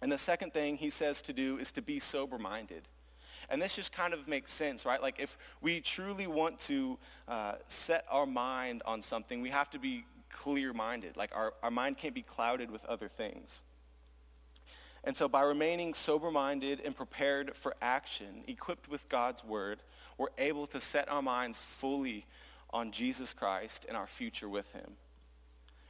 And 0.02 0.10
the 0.12 0.18
second 0.18 0.52
thing 0.52 0.76
he 0.76 0.90
says 0.90 1.22
to 1.22 1.32
do 1.32 1.56
is 1.56 1.72
to 1.72 1.82
be 1.82 2.00
sober-minded. 2.00 2.82
And 3.48 3.62
this 3.62 3.76
just 3.76 3.92
kind 3.92 4.12
of 4.12 4.26
makes 4.26 4.52
sense, 4.52 4.84
right? 4.84 5.00
Like 5.00 5.20
if 5.20 5.38
we 5.60 5.80
truly 5.80 6.26
want 6.26 6.58
to 6.60 6.98
uh, 7.28 7.54
set 7.68 8.04
our 8.10 8.26
mind 8.26 8.82
on 8.84 9.02
something, 9.02 9.40
we 9.40 9.50
have 9.50 9.70
to 9.70 9.78
be 9.78 10.04
clear-minded. 10.30 11.16
Like 11.16 11.34
our, 11.34 11.54
our 11.62 11.70
mind 11.70 11.96
can't 11.96 12.14
be 12.14 12.22
clouded 12.22 12.70
with 12.70 12.84
other 12.86 13.08
things. 13.08 13.62
And 15.04 15.16
so 15.16 15.28
by 15.28 15.42
remaining 15.42 15.94
sober-minded 15.94 16.80
and 16.84 16.96
prepared 16.96 17.56
for 17.56 17.76
action, 17.80 18.42
equipped 18.48 18.88
with 18.88 19.08
God's 19.08 19.44
word, 19.44 19.78
we're 20.18 20.28
able 20.36 20.66
to 20.68 20.80
set 20.80 21.08
our 21.08 21.22
minds 21.22 21.60
fully 21.60 22.26
on 22.70 22.90
Jesus 22.90 23.32
Christ 23.32 23.86
and 23.86 23.96
our 23.96 24.08
future 24.08 24.48
with 24.48 24.72
him. 24.72 24.92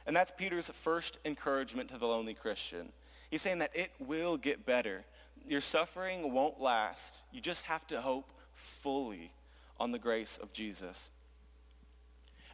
And 0.05 0.15
that's 0.15 0.31
Peter's 0.31 0.69
first 0.69 1.17
encouragement 1.25 1.89
to 1.89 1.97
the 1.97 2.05
lonely 2.05 2.35
Christian. 2.35 2.93
He's 3.31 3.41
saying 3.41 3.59
that 3.59 3.71
it 3.73 3.91
will 3.99 4.37
get 4.37 4.65
better. 4.65 5.03
Your 5.47 5.61
suffering 5.61 6.33
won't 6.33 6.59
last. 6.59 7.23
You 7.31 7.41
just 7.41 7.65
have 7.65 7.87
to 7.87 8.01
hope 8.01 8.31
fully 8.53 9.31
on 9.79 9.91
the 9.91 9.99
grace 9.99 10.37
of 10.37 10.51
Jesus. 10.51 11.11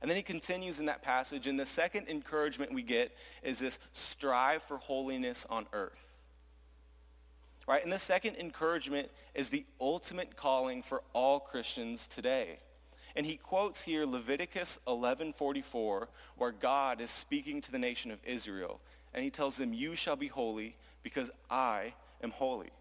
And 0.01 0.09
then 0.09 0.17
he 0.17 0.23
continues 0.23 0.79
in 0.79 0.87
that 0.87 1.01
passage, 1.01 1.47
and 1.47 1.57
the 1.57 1.65
second 1.65 2.09
encouragement 2.09 2.73
we 2.73 2.83
get 2.83 3.15
is 3.41 3.59
this 3.59 3.79
strive 3.93 4.61
for 4.61 4.77
holiness 4.77 5.47
on 5.49 5.65
earth. 5.71 6.19
Right? 7.67 7.81
And 7.81 7.91
the 7.93 7.99
second 7.99 8.35
encouragement 8.35 9.09
is 9.33 9.47
the 9.47 9.65
ultimate 9.79 10.35
calling 10.35 10.81
for 10.81 11.01
all 11.13 11.39
Christians 11.39 12.07
today. 12.09 12.59
And 13.15 13.25
he 13.25 13.37
quotes 13.37 13.83
here 13.83 14.05
Leviticus 14.05 14.79
11:44 14.87 16.07
where 16.35 16.51
God 16.51 16.99
is 16.99 17.09
speaking 17.09 17.61
to 17.61 17.71
the 17.71 17.79
nation 17.79 18.11
of 18.11 18.19
Israel 18.25 18.81
and 19.13 19.23
he 19.23 19.29
tells 19.29 19.55
them 19.55 19.73
you 19.73 19.95
shall 19.95 20.15
be 20.15 20.27
holy 20.27 20.75
because 21.03 21.31
I 21.49 21.93
am 22.21 22.31
holy. 22.31 22.71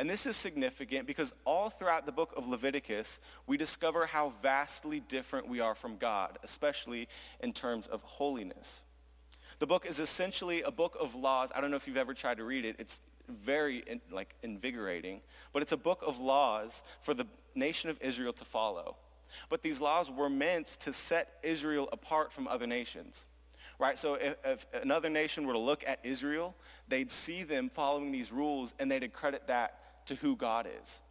And 0.00 0.08
this 0.08 0.24
is 0.24 0.34
significant 0.34 1.06
because 1.06 1.34
all 1.44 1.68
throughout 1.68 2.06
the 2.06 2.12
book 2.12 2.32
of 2.34 2.48
Leviticus, 2.48 3.20
we 3.46 3.58
discover 3.58 4.06
how 4.06 4.30
vastly 4.40 5.00
different 5.00 5.46
we 5.46 5.60
are 5.60 5.74
from 5.74 5.98
God, 5.98 6.38
especially 6.42 7.06
in 7.40 7.52
terms 7.52 7.86
of 7.86 8.00
holiness. 8.00 8.82
The 9.58 9.66
book 9.66 9.84
is 9.84 10.00
essentially 10.00 10.62
a 10.62 10.70
book 10.70 10.96
of 10.98 11.14
laws. 11.14 11.52
I 11.54 11.60
don't 11.60 11.70
know 11.70 11.76
if 11.76 11.86
you've 11.86 11.98
ever 11.98 12.14
tried 12.14 12.38
to 12.38 12.44
read 12.44 12.64
it. 12.64 12.76
It's 12.78 13.02
very 13.28 13.84
like 14.10 14.34
invigorating, 14.42 15.20
but 15.52 15.60
it's 15.60 15.72
a 15.72 15.76
book 15.76 16.02
of 16.06 16.18
laws 16.18 16.82
for 17.02 17.12
the 17.12 17.26
nation 17.54 17.90
of 17.90 18.00
Israel 18.00 18.32
to 18.32 18.44
follow. 18.46 18.96
But 19.50 19.60
these 19.60 19.82
laws 19.82 20.10
were 20.10 20.30
meant 20.30 20.68
to 20.80 20.94
set 20.94 21.34
Israel 21.42 21.90
apart 21.92 22.32
from 22.32 22.48
other 22.48 22.66
nations. 22.66 23.26
Right? 23.78 23.98
So 23.98 24.14
if, 24.14 24.36
if 24.46 24.66
another 24.82 25.10
nation 25.10 25.46
were 25.46 25.52
to 25.52 25.58
look 25.58 25.84
at 25.86 26.00
Israel, 26.04 26.54
they'd 26.88 27.10
see 27.10 27.42
them 27.42 27.68
following 27.68 28.12
these 28.12 28.32
rules 28.32 28.74
and 28.78 28.90
they'd 28.90 29.02
accredit 29.02 29.46
that 29.48 29.79
to 30.06 30.14
who 30.16 30.36
God 30.36 30.68
is. 30.82 31.02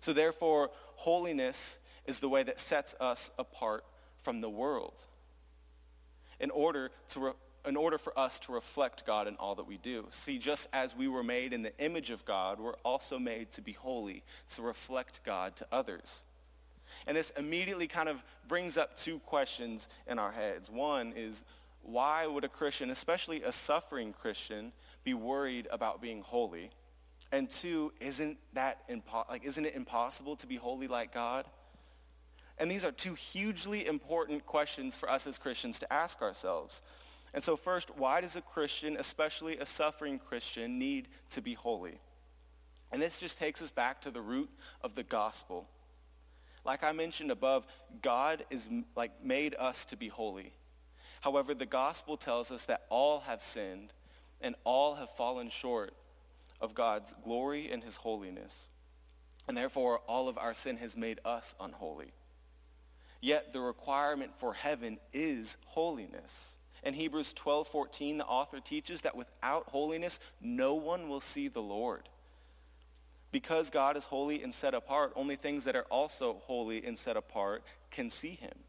So 0.00 0.12
therefore, 0.12 0.70
holiness 0.94 1.78
is 2.06 2.20
the 2.20 2.28
way 2.28 2.42
that 2.42 2.60
sets 2.60 2.94
us 3.00 3.30
apart 3.38 3.84
from 4.22 4.40
the 4.40 4.50
world 4.50 5.06
in 6.38 6.50
order 6.50 6.90
to 7.08 7.20
re- 7.20 7.32
in 7.66 7.76
order 7.76 7.98
for 7.98 8.16
us 8.16 8.38
to 8.38 8.52
reflect 8.52 9.04
God 9.04 9.26
in 9.26 9.34
all 9.36 9.56
that 9.56 9.66
we 9.66 9.76
do. 9.76 10.06
See, 10.10 10.38
just 10.38 10.68
as 10.72 10.96
we 10.96 11.08
were 11.08 11.24
made 11.24 11.52
in 11.52 11.62
the 11.62 11.76
image 11.78 12.10
of 12.10 12.24
God, 12.24 12.60
we're 12.60 12.76
also 12.84 13.18
made 13.18 13.50
to 13.52 13.60
be 13.60 13.72
holy, 13.72 14.22
to 14.54 14.62
reflect 14.62 15.20
God 15.24 15.56
to 15.56 15.66
others. 15.72 16.22
And 17.08 17.16
this 17.16 17.30
immediately 17.30 17.88
kind 17.88 18.08
of 18.08 18.22
brings 18.46 18.78
up 18.78 18.96
two 18.96 19.18
questions 19.18 19.88
in 20.06 20.20
our 20.20 20.30
heads. 20.30 20.70
One 20.70 21.12
is, 21.16 21.44
why 21.82 22.26
would 22.28 22.44
a 22.44 22.48
Christian, 22.48 22.90
especially 22.90 23.42
a 23.42 23.50
suffering 23.50 24.12
Christian, 24.12 24.72
be 25.02 25.14
worried 25.14 25.66
about 25.72 26.00
being 26.00 26.22
holy? 26.22 26.70
And 27.32 27.50
two, 27.50 27.92
isn't 28.00 28.38
that 28.54 28.88
impo- 28.88 29.28
like 29.28 29.44
isn't 29.44 29.64
it 29.64 29.74
impossible 29.74 30.36
to 30.36 30.46
be 30.46 30.56
holy 30.56 30.88
like 30.88 31.12
God? 31.12 31.46
And 32.58 32.70
these 32.70 32.84
are 32.84 32.92
two 32.92 33.14
hugely 33.14 33.86
important 33.86 34.46
questions 34.46 34.96
for 34.96 35.10
us 35.10 35.26
as 35.26 35.36
Christians 35.36 35.78
to 35.80 35.92
ask 35.92 36.22
ourselves. 36.22 36.82
And 37.34 37.44
so 37.44 37.56
first, 37.56 37.96
why 37.98 38.22
does 38.22 38.36
a 38.36 38.40
Christian, 38.40 38.96
especially 38.98 39.58
a 39.58 39.66
suffering 39.66 40.18
Christian, 40.18 40.78
need 40.78 41.08
to 41.30 41.42
be 41.42 41.52
holy? 41.52 41.98
And 42.92 43.02
this 43.02 43.20
just 43.20 43.36
takes 43.36 43.60
us 43.60 43.70
back 43.70 44.00
to 44.02 44.10
the 44.10 44.22
root 44.22 44.48
of 44.80 44.94
the 44.94 45.02
gospel. 45.02 45.66
Like 46.64 46.82
I 46.82 46.92
mentioned 46.92 47.30
above, 47.30 47.66
God 48.00 48.44
is 48.50 48.70
like 48.94 49.24
made 49.24 49.54
us 49.58 49.84
to 49.86 49.96
be 49.96 50.08
holy. 50.08 50.52
However, 51.20 51.54
the 51.54 51.66
gospel 51.66 52.16
tells 52.16 52.50
us 52.50 52.64
that 52.66 52.86
all 52.88 53.20
have 53.20 53.42
sinned 53.42 53.92
and 54.40 54.54
all 54.64 54.94
have 54.94 55.10
fallen 55.10 55.48
short 55.48 55.92
of 56.60 56.74
God's 56.74 57.14
glory 57.24 57.70
and 57.70 57.82
his 57.82 57.96
holiness. 57.96 58.70
And 59.48 59.56
therefore, 59.56 60.00
all 60.06 60.28
of 60.28 60.38
our 60.38 60.54
sin 60.54 60.76
has 60.78 60.96
made 60.96 61.20
us 61.24 61.54
unholy. 61.60 62.12
Yet 63.20 63.52
the 63.52 63.60
requirement 63.60 64.32
for 64.38 64.52
heaven 64.52 64.98
is 65.12 65.56
holiness. 65.66 66.58
In 66.82 66.94
Hebrews 66.94 67.32
12:14, 67.32 68.18
the 68.18 68.26
author 68.26 68.60
teaches 68.60 69.00
that 69.02 69.16
without 69.16 69.68
holiness, 69.70 70.20
no 70.40 70.74
one 70.74 71.08
will 71.08 71.20
see 71.20 71.48
the 71.48 71.62
Lord. 71.62 72.08
Because 73.32 73.70
God 73.70 73.96
is 73.96 74.04
holy 74.04 74.42
and 74.42 74.54
set 74.54 74.74
apart, 74.74 75.12
only 75.16 75.36
things 75.36 75.64
that 75.64 75.76
are 75.76 75.86
also 75.90 76.42
holy 76.44 76.84
and 76.84 76.98
set 76.98 77.16
apart 77.16 77.64
can 77.90 78.08
see 78.08 78.34
him. 78.34 78.64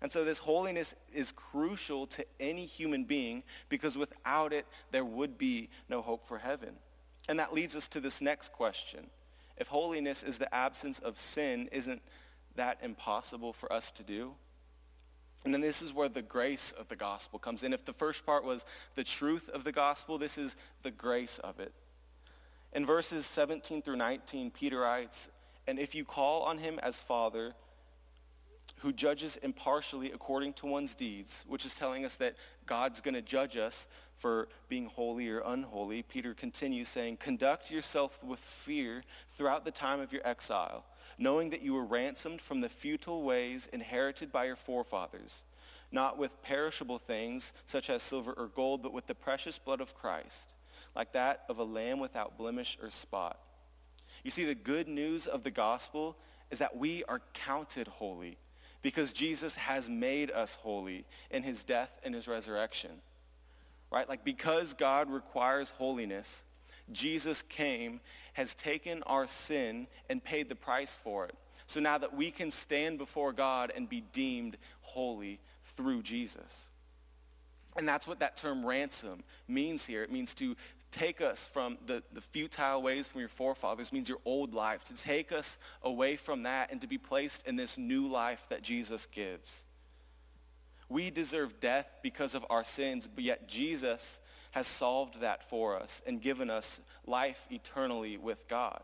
And 0.00 0.10
so 0.10 0.24
this 0.24 0.40
holiness 0.40 0.96
is 1.12 1.30
crucial 1.30 2.06
to 2.08 2.26
any 2.40 2.66
human 2.66 3.04
being 3.04 3.44
because 3.68 3.96
without 3.96 4.52
it, 4.52 4.66
there 4.90 5.04
would 5.04 5.38
be 5.38 5.70
no 5.88 6.02
hope 6.02 6.26
for 6.26 6.38
heaven. 6.38 6.76
And 7.28 7.38
that 7.38 7.54
leads 7.54 7.76
us 7.76 7.88
to 7.88 8.00
this 8.00 8.20
next 8.20 8.52
question. 8.52 9.06
If 9.56 9.68
holiness 9.68 10.22
is 10.22 10.38
the 10.38 10.52
absence 10.54 10.98
of 10.98 11.18
sin, 11.18 11.68
isn't 11.72 12.02
that 12.56 12.78
impossible 12.82 13.52
for 13.52 13.72
us 13.72 13.90
to 13.92 14.04
do? 14.04 14.34
And 15.44 15.52
then 15.52 15.60
this 15.60 15.82
is 15.82 15.92
where 15.92 16.08
the 16.08 16.22
grace 16.22 16.72
of 16.72 16.88
the 16.88 16.96
gospel 16.96 17.38
comes 17.38 17.64
in. 17.64 17.72
If 17.72 17.84
the 17.84 17.92
first 17.92 18.24
part 18.24 18.44
was 18.44 18.64
the 18.94 19.04
truth 19.04 19.48
of 19.48 19.64
the 19.64 19.72
gospel, 19.72 20.18
this 20.18 20.38
is 20.38 20.56
the 20.82 20.90
grace 20.90 21.38
of 21.40 21.58
it. 21.58 21.72
In 22.72 22.86
verses 22.86 23.26
17 23.26 23.82
through 23.82 23.96
19, 23.96 24.50
Peter 24.50 24.78
writes, 24.78 25.28
And 25.66 25.78
if 25.78 25.94
you 25.94 26.04
call 26.04 26.42
on 26.42 26.58
him 26.58 26.78
as 26.82 26.98
Father, 26.98 27.54
who 28.78 28.92
judges 28.92 29.36
impartially 29.38 30.10
according 30.12 30.52
to 30.54 30.66
one's 30.66 30.94
deeds, 30.94 31.44
which 31.48 31.64
is 31.64 31.74
telling 31.74 32.04
us 32.04 32.16
that 32.16 32.36
God's 32.66 33.00
going 33.00 33.14
to 33.14 33.22
judge 33.22 33.56
us 33.56 33.88
for 34.14 34.48
being 34.68 34.86
holy 34.86 35.28
or 35.28 35.42
unholy, 35.44 36.02
Peter 36.02 36.34
continues 36.34 36.88
saying, 36.88 37.16
conduct 37.18 37.70
yourself 37.70 38.22
with 38.22 38.40
fear 38.40 39.02
throughout 39.28 39.64
the 39.64 39.70
time 39.70 40.00
of 40.00 40.12
your 40.12 40.26
exile, 40.26 40.84
knowing 41.18 41.50
that 41.50 41.62
you 41.62 41.74
were 41.74 41.84
ransomed 41.84 42.40
from 42.40 42.60
the 42.60 42.68
futile 42.68 43.22
ways 43.22 43.68
inherited 43.72 44.32
by 44.32 44.44
your 44.44 44.56
forefathers, 44.56 45.44
not 45.90 46.18
with 46.18 46.42
perishable 46.42 46.98
things 46.98 47.52
such 47.66 47.88
as 47.90 48.02
silver 48.02 48.32
or 48.32 48.48
gold, 48.48 48.82
but 48.82 48.92
with 48.92 49.06
the 49.06 49.14
precious 49.14 49.58
blood 49.58 49.80
of 49.80 49.94
Christ, 49.94 50.54
like 50.96 51.12
that 51.12 51.44
of 51.48 51.58
a 51.58 51.64
lamb 51.64 51.98
without 52.00 52.38
blemish 52.38 52.78
or 52.82 52.90
spot. 52.90 53.38
You 54.24 54.30
see, 54.30 54.44
the 54.44 54.54
good 54.54 54.88
news 54.88 55.26
of 55.26 55.42
the 55.42 55.50
gospel 55.50 56.16
is 56.50 56.58
that 56.58 56.76
we 56.76 57.02
are 57.04 57.22
counted 57.32 57.88
holy 57.88 58.38
because 58.82 59.12
Jesus 59.12 59.54
has 59.54 59.88
made 59.88 60.30
us 60.30 60.56
holy 60.56 61.04
in 61.30 61.42
his 61.42 61.64
death 61.64 62.00
and 62.04 62.14
his 62.14 62.28
resurrection. 62.28 62.90
Right? 63.90 64.08
Like 64.08 64.24
because 64.24 64.74
God 64.74 65.10
requires 65.10 65.70
holiness, 65.70 66.44
Jesus 66.90 67.42
came, 67.42 68.00
has 68.34 68.54
taken 68.54 69.02
our 69.04 69.26
sin 69.26 69.86
and 70.10 70.22
paid 70.22 70.48
the 70.48 70.54
price 70.54 70.96
for 70.96 71.26
it. 71.26 71.34
So 71.66 71.80
now 71.80 71.98
that 71.98 72.14
we 72.14 72.30
can 72.30 72.50
stand 72.50 72.98
before 72.98 73.32
God 73.32 73.72
and 73.74 73.88
be 73.88 74.02
deemed 74.12 74.56
holy 74.80 75.40
through 75.64 76.02
Jesus. 76.02 76.70
And 77.76 77.88
that's 77.88 78.06
what 78.06 78.20
that 78.20 78.36
term 78.36 78.66
ransom 78.66 79.22
means 79.48 79.86
here. 79.86 80.02
It 80.02 80.12
means 80.12 80.34
to 80.34 80.56
take 80.92 81.20
us 81.20 81.46
from 81.46 81.78
the, 81.86 82.02
the 82.12 82.20
futile 82.20 82.82
ways 82.82 83.08
from 83.08 83.20
your 83.20 83.28
forefathers, 83.28 83.92
means 83.92 84.08
your 84.08 84.20
old 84.24 84.54
life, 84.54 84.84
to 84.84 84.94
take 84.94 85.32
us 85.32 85.58
away 85.82 86.16
from 86.16 86.44
that 86.44 86.70
and 86.70 86.80
to 86.82 86.86
be 86.86 86.98
placed 86.98 87.46
in 87.46 87.56
this 87.56 87.78
new 87.78 88.06
life 88.06 88.46
that 88.50 88.62
Jesus 88.62 89.06
gives. 89.06 89.66
We 90.88 91.10
deserve 91.10 91.58
death 91.58 91.96
because 92.02 92.34
of 92.34 92.44
our 92.50 92.64
sins, 92.64 93.08
but 93.08 93.24
yet 93.24 93.48
Jesus 93.48 94.20
has 94.52 94.66
solved 94.66 95.20
that 95.20 95.48
for 95.48 95.76
us 95.76 96.02
and 96.06 96.20
given 96.20 96.50
us 96.50 96.80
life 97.06 97.48
eternally 97.50 98.18
with 98.18 98.46
God. 98.46 98.82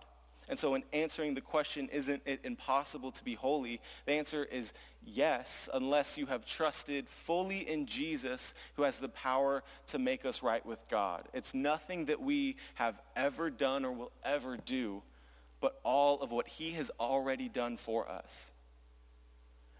And 0.48 0.58
so 0.58 0.74
in 0.74 0.82
answering 0.92 1.34
the 1.34 1.40
question, 1.40 1.88
isn't 1.92 2.22
it 2.24 2.40
impossible 2.44 3.12
to 3.12 3.24
be 3.24 3.34
holy? 3.34 3.80
The 4.06 4.12
answer 4.12 4.44
is 4.44 4.72
yes, 5.04 5.68
unless 5.74 6.16
you 6.16 6.26
have 6.26 6.46
trusted 6.46 7.08
fully 7.08 7.58
in 7.58 7.86
Jesus 7.86 8.54
who 8.74 8.82
has 8.82 8.98
the 8.98 9.08
power 9.08 9.62
to 9.88 9.98
make 9.98 10.24
us 10.24 10.42
right 10.42 10.64
with 10.64 10.88
God. 10.88 11.28
It's 11.34 11.54
nothing 11.54 12.06
that 12.06 12.20
we 12.20 12.56
have 12.74 13.00
ever 13.14 13.50
done 13.50 13.84
or 13.84 13.92
will 13.92 14.12
ever 14.24 14.56
do, 14.56 15.02
but 15.60 15.78
all 15.84 16.20
of 16.20 16.30
what 16.30 16.48
he 16.48 16.70
has 16.72 16.90
already 16.98 17.48
done 17.48 17.76
for 17.76 18.08
us. 18.08 18.52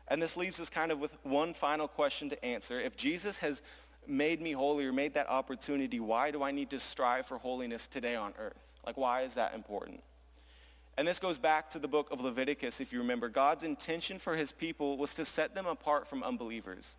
And 0.08 0.20
this 0.20 0.36
leaves 0.36 0.58
us 0.60 0.70
kind 0.70 0.90
of 0.90 0.98
with 0.98 1.14
one 1.22 1.52
final 1.54 1.88
question 1.88 2.30
to 2.30 2.44
answer. 2.44 2.80
If 2.80 2.96
Jesus 2.96 3.38
has 3.38 3.62
made 4.06 4.40
me 4.40 4.52
holy 4.52 4.86
or 4.86 4.92
made 4.92 5.14
that 5.14 5.28
opportunity, 5.28 6.00
why 6.00 6.30
do 6.30 6.42
I 6.42 6.50
need 6.50 6.70
to 6.70 6.80
strive 6.80 7.26
for 7.26 7.38
holiness 7.38 7.86
today 7.86 8.16
on 8.16 8.32
earth? 8.38 8.74
Like, 8.86 8.96
why 8.96 9.22
is 9.22 9.34
that 9.34 9.54
important? 9.54 10.00
And 10.98 11.06
this 11.06 11.20
goes 11.20 11.38
back 11.38 11.70
to 11.70 11.78
the 11.78 11.86
book 11.86 12.08
of 12.10 12.20
Leviticus, 12.20 12.80
if 12.80 12.92
you 12.92 12.98
remember. 12.98 13.28
God's 13.28 13.62
intention 13.62 14.18
for 14.18 14.34
his 14.34 14.50
people 14.50 14.98
was 14.98 15.14
to 15.14 15.24
set 15.24 15.54
them 15.54 15.64
apart 15.64 16.08
from 16.08 16.24
unbelievers 16.24 16.96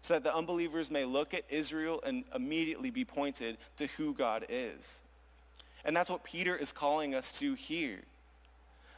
so 0.00 0.14
that 0.14 0.24
the 0.24 0.34
unbelievers 0.34 0.90
may 0.90 1.04
look 1.04 1.34
at 1.34 1.42
Israel 1.50 2.00
and 2.06 2.24
immediately 2.34 2.90
be 2.90 3.04
pointed 3.04 3.58
to 3.76 3.88
who 3.88 4.14
God 4.14 4.46
is. 4.48 5.02
And 5.84 5.94
that's 5.94 6.08
what 6.08 6.24
Peter 6.24 6.56
is 6.56 6.72
calling 6.72 7.14
us 7.14 7.30
to 7.40 7.52
here. 7.52 8.00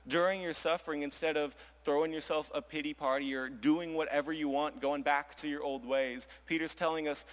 During 0.07 0.41
your 0.41 0.55
suffering, 0.55 1.03
instead 1.03 1.37
of 1.37 1.57
throwing 1.83 2.13
yourself 2.13 2.49
a 2.55 2.63
pity 2.63 2.95
party 2.95 3.35
or 3.35 3.49
doing 3.49 3.95
whatever 3.95 4.33
you 4.33 4.49
want, 4.49 4.81
going 4.81 5.03
back 5.03 5.35
to 5.37 5.49
your 5.49 5.65
old 5.65 5.85
ways, 5.85 6.29
Peter's 6.47 6.77
telling 6.77 7.09
us, 7.09 7.27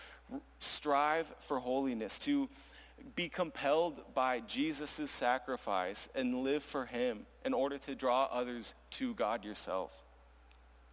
strive 0.58 1.32
for 1.40 1.60
holiness, 1.60 2.18
to 2.20 2.50
be 3.16 3.30
compelled 3.30 4.14
by 4.14 4.42
Jesus' 4.42 5.10
sacrifice 5.10 6.10
and 6.16 6.44
live 6.44 6.64
for 6.64 6.86
him 6.86 7.26
in 7.46 7.54
order 7.54 7.78
to 7.80 7.96
draw 7.96 8.28
others 8.32 8.74
to 8.92 9.14
God 9.14 9.46
yourself. 9.46 10.04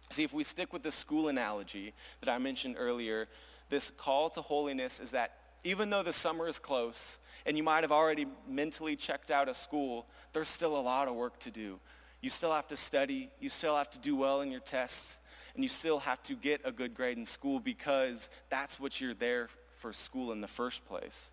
See, 0.09 0.23
if 0.23 0.33
we 0.33 0.43
stick 0.43 0.71
with 0.71 0.83
the 0.83 0.91
school 0.91 1.27
analogy 1.27 1.93
that 2.21 2.29
I 2.29 2.37
mentioned 2.37 2.75
earlier, 2.77 3.27
this 3.69 3.91
call 3.91 4.29
to 4.31 4.41
holiness 4.41 4.99
is 4.99 5.11
that 5.11 5.33
even 5.63 5.89
though 5.89 6.03
the 6.03 6.13
summer 6.13 6.47
is 6.47 6.59
close 6.59 7.19
and 7.45 7.57
you 7.57 7.63
might 7.63 7.81
have 7.81 7.91
already 7.91 8.27
mentally 8.47 8.95
checked 8.95 9.31
out 9.31 9.49
of 9.49 9.55
school, 9.55 10.05
there's 10.33 10.47
still 10.47 10.77
a 10.77 10.79
lot 10.79 11.07
of 11.07 11.15
work 11.15 11.39
to 11.39 11.51
do. 11.51 11.79
You 12.21 12.29
still 12.29 12.53
have 12.53 12.67
to 12.69 12.75
study. 12.75 13.29
You 13.39 13.49
still 13.49 13.75
have 13.75 13.89
to 13.91 13.99
do 13.99 14.15
well 14.15 14.41
in 14.41 14.51
your 14.51 14.61
tests. 14.61 15.19
And 15.55 15.63
you 15.63 15.69
still 15.69 15.99
have 15.99 16.21
to 16.23 16.35
get 16.35 16.61
a 16.63 16.71
good 16.71 16.93
grade 16.95 17.17
in 17.17 17.25
school 17.25 17.59
because 17.59 18.29
that's 18.49 18.79
what 18.79 18.99
you're 18.99 19.13
there 19.13 19.49
for 19.75 19.93
school 19.93 20.31
in 20.31 20.41
the 20.41 20.47
first 20.47 20.85
place. 20.85 21.31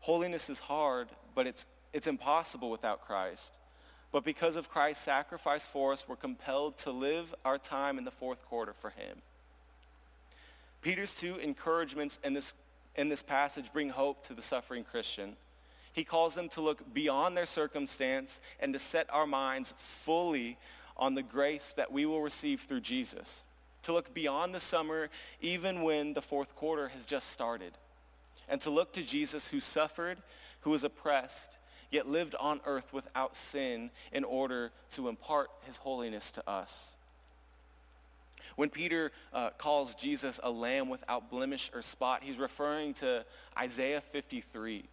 Holiness 0.00 0.48
is 0.48 0.58
hard, 0.58 1.08
but 1.34 1.46
it's, 1.46 1.66
it's 1.92 2.06
impossible 2.06 2.70
without 2.70 3.00
Christ. 3.00 3.58
But 4.10 4.24
because 4.24 4.56
of 4.56 4.70
Christ's 4.70 5.04
sacrifice 5.04 5.66
for 5.66 5.92
us, 5.92 6.06
we're 6.08 6.16
compelled 6.16 6.78
to 6.78 6.90
live 6.90 7.34
our 7.44 7.58
time 7.58 7.98
in 7.98 8.04
the 8.04 8.10
fourth 8.10 8.44
quarter 8.46 8.72
for 8.72 8.90
him. 8.90 9.22
Peter's 10.80 11.14
two 11.14 11.36
encouragements 11.36 12.18
in 12.24 12.32
this, 12.32 12.52
in 12.96 13.08
this 13.08 13.22
passage 13.22 13.72
bring 13.72 13.90
hope 13.90 14.22
to 14.24 14.34
the 14.34 14.42
suffering 14.42 14.84
Christian. 14.84 15.36
He 15.92 16.04
calls 16.04 16.34
them 16.34 16.48
to 16.50 16.60
look 16.60 16.94
beyond 16.94 17.36
their 17.36 17.46
circumstance 17.46 18.40
and 18.60 18.72
to 18.72 18.78
set 18.78 19.06
our 19.10 19.26
minds 19.26 19.74
fully 19.76 20.56
on 20.96 21.14
the 21.14 21.22
grace 21.22 21.72
that 21.76 21.92
we 21.92 22.06
will 22.06 22.22
receive 22.22 22.60
through 22.60 22.80
Jesus. 22.80 23.44
To 23.82 23.92
look 23.92 24.14
beyond 24.14 24.54
the 24.54 24.60
summer 24.60 25.10
even 25.40 25.82
when 25.82 26.12
the 26.12 26.22
fourth 26.22 26.54
quarter 26.54 26.88
has 26.88 27.04
just 27.04 27.30
started 27.30 27.72
and 28.48 28.60
to 28.62 28.70
look 28.70 28.92
to 28.94 29.02
Jesus 29.02 29.48
who 29.48 29.60
suffered, 29.60 30.18
who 30.60 30.70
was 30.70 30.84
oppressed, 30.84 31.58
yet 31.90 32.08
lived 32.08 32.34
on 32.38 32.60
earth 32.66 32.92
without 32.92 33.36
sin 33.36 33.90
in 34.12 34.24
order 34.24 34.72
to 34.90 35.08
impart 35.08 35.50
his 35.62 35.78
holiness 35.78 36.30
to 36.32 36.48
us. 36.48 36.96
When 38.56 38.70
Peter 38.70 39.12
uh, 39.32 39.50
calls 39.50 39.94
Jesus 39.94 40.40
a 40.42 40.50
lamb 40.50 40.88
without 40.88 41.30
blemish 41.30 41.70
or 41.72 41.80
spot, 41.80 42.24
he's 42.24 42.38
referring 42.38 42.94
to 42.94 43.24
Isaiah 43.56 44.00
53, 44.00 44.84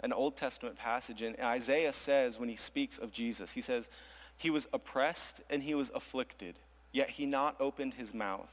an 0.00 0.12
Old 0.12 0.36
Testament 0.36 0.76
passage. 0.76 1.22
And 1.22 1.34
Isaiah 1.40 1.92
says 1.92 2.38
when 2.38 2.50
he 2.50 2.56
speaks 2.56 2.98
of 2.98 3.10
Jesus, 3.10 3.52
he 3.52 3.62
says, 3.62 3.88
he 4.36 4.50
was 4.50 4.68
oppressed 4.72 5.42
and 5.48 5.62
he 5.62 5.74
was 5.74 5.90
afflicted, 5.94 6.56
yet 6.92 7.10
he 7.10 7.26
not 7.26 7.56
opened 7.60 7.94
his 7.94 8.12
mouth 8.12 8.52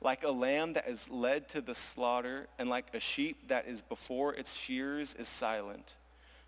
like 0.00 0.22
a 0.22 0.30
lamb 0.30 0.74
that 0.74 0.88
is 0.88 1.10
led 1.10 1.48
to 1.50 1.60
the 1.60 1.74
slaughter, 1.74 2.46
and 2.58 2.68
like 2.68 2.86
a 2.94 3.00
sheep 3.00 3.48
that 3.48 3.66
is 3.66 3.82
before 3.82 4.34
its 4.34 4.54
shears 4.54 5.14
is 5.14 5.28
silent. 5.28 5.98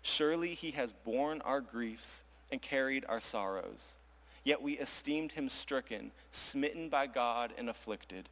Surely 0.01 0.53
he 0.53 0.71
has 0.71 0.93
borne 0.93 1.41
our 1.41 1.61
griefs 1.61 2.23
and 2.51 2.61
carried 2.61 3.05
our 3.07 3.19
sorrows. 3.19 3.97
Yet 4.43 4.61
we 4.61 4.77
esteemed 4.77 5.33
him 5.33 5.49
stricken, 5.49 6.11
smitten 6.31 6.89
by 6.89 7.07
God, 7.07 7.51
and 7.57 7.69
afflicted. 7.69 8.29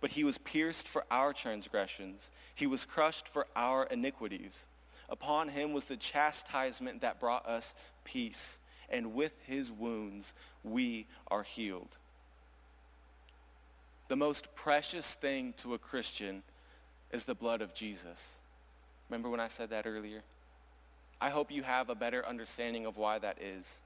But 0.00 0.12
he 0.12 0.24
was 0.24 0.38
pierced 0.38 0.88
for 0.88 1.04
our 1.10 1.32
transgressions. 1.32 2.30
He 2.54 2.66
was 2.66 2.86
crushed 2.86 3.28
for 3.28 3.46
our 3.54 3.84
iniquities. 3.84 4.66
Upon 5.08 5.48
him 5.48 5.72
was 5.72 5.86
the 5.86 5.96
chastisement 5.96 7.00
that 7.02 7.20
brought 7.20 7.46
us 7.46 7.74
peace, 8.04 8.58
and 8.88 9.14
with 9.14 9.38
his 9.46 9.70
wounds 9.70 10.34
we 10.62 11.06
are 11.28 11.42
healed. 11.42 11.98
The 14.08 14.16
most 14.16 14.54
precious 14.54 15.14
thing 15.14 15.54
to 15.58 15.74
a 15.74 15.78
Christian 15.78 16.42
is 17.10 17.24
the 17.24 17.34
blood 17.34 17.62
of 17.62 17.74
Jesus. 17.74 18.40
Remember 19.08 19.30
when 19.30 19.40
I 19.40 19.48
said 19.48 19.70
that 19.70 19.86
earlier? 19.86 20.22
I 21.20 21.30
hope 21.30 21.50
you 21.50 21.62
have 21.62 21.88
a 21.88 21.94
better 21.94 22.24
understanding 22.26 22.86
of 22.86 22.96
why 22.96 23.18
that 23.18 23.40
is. 23.40 23.82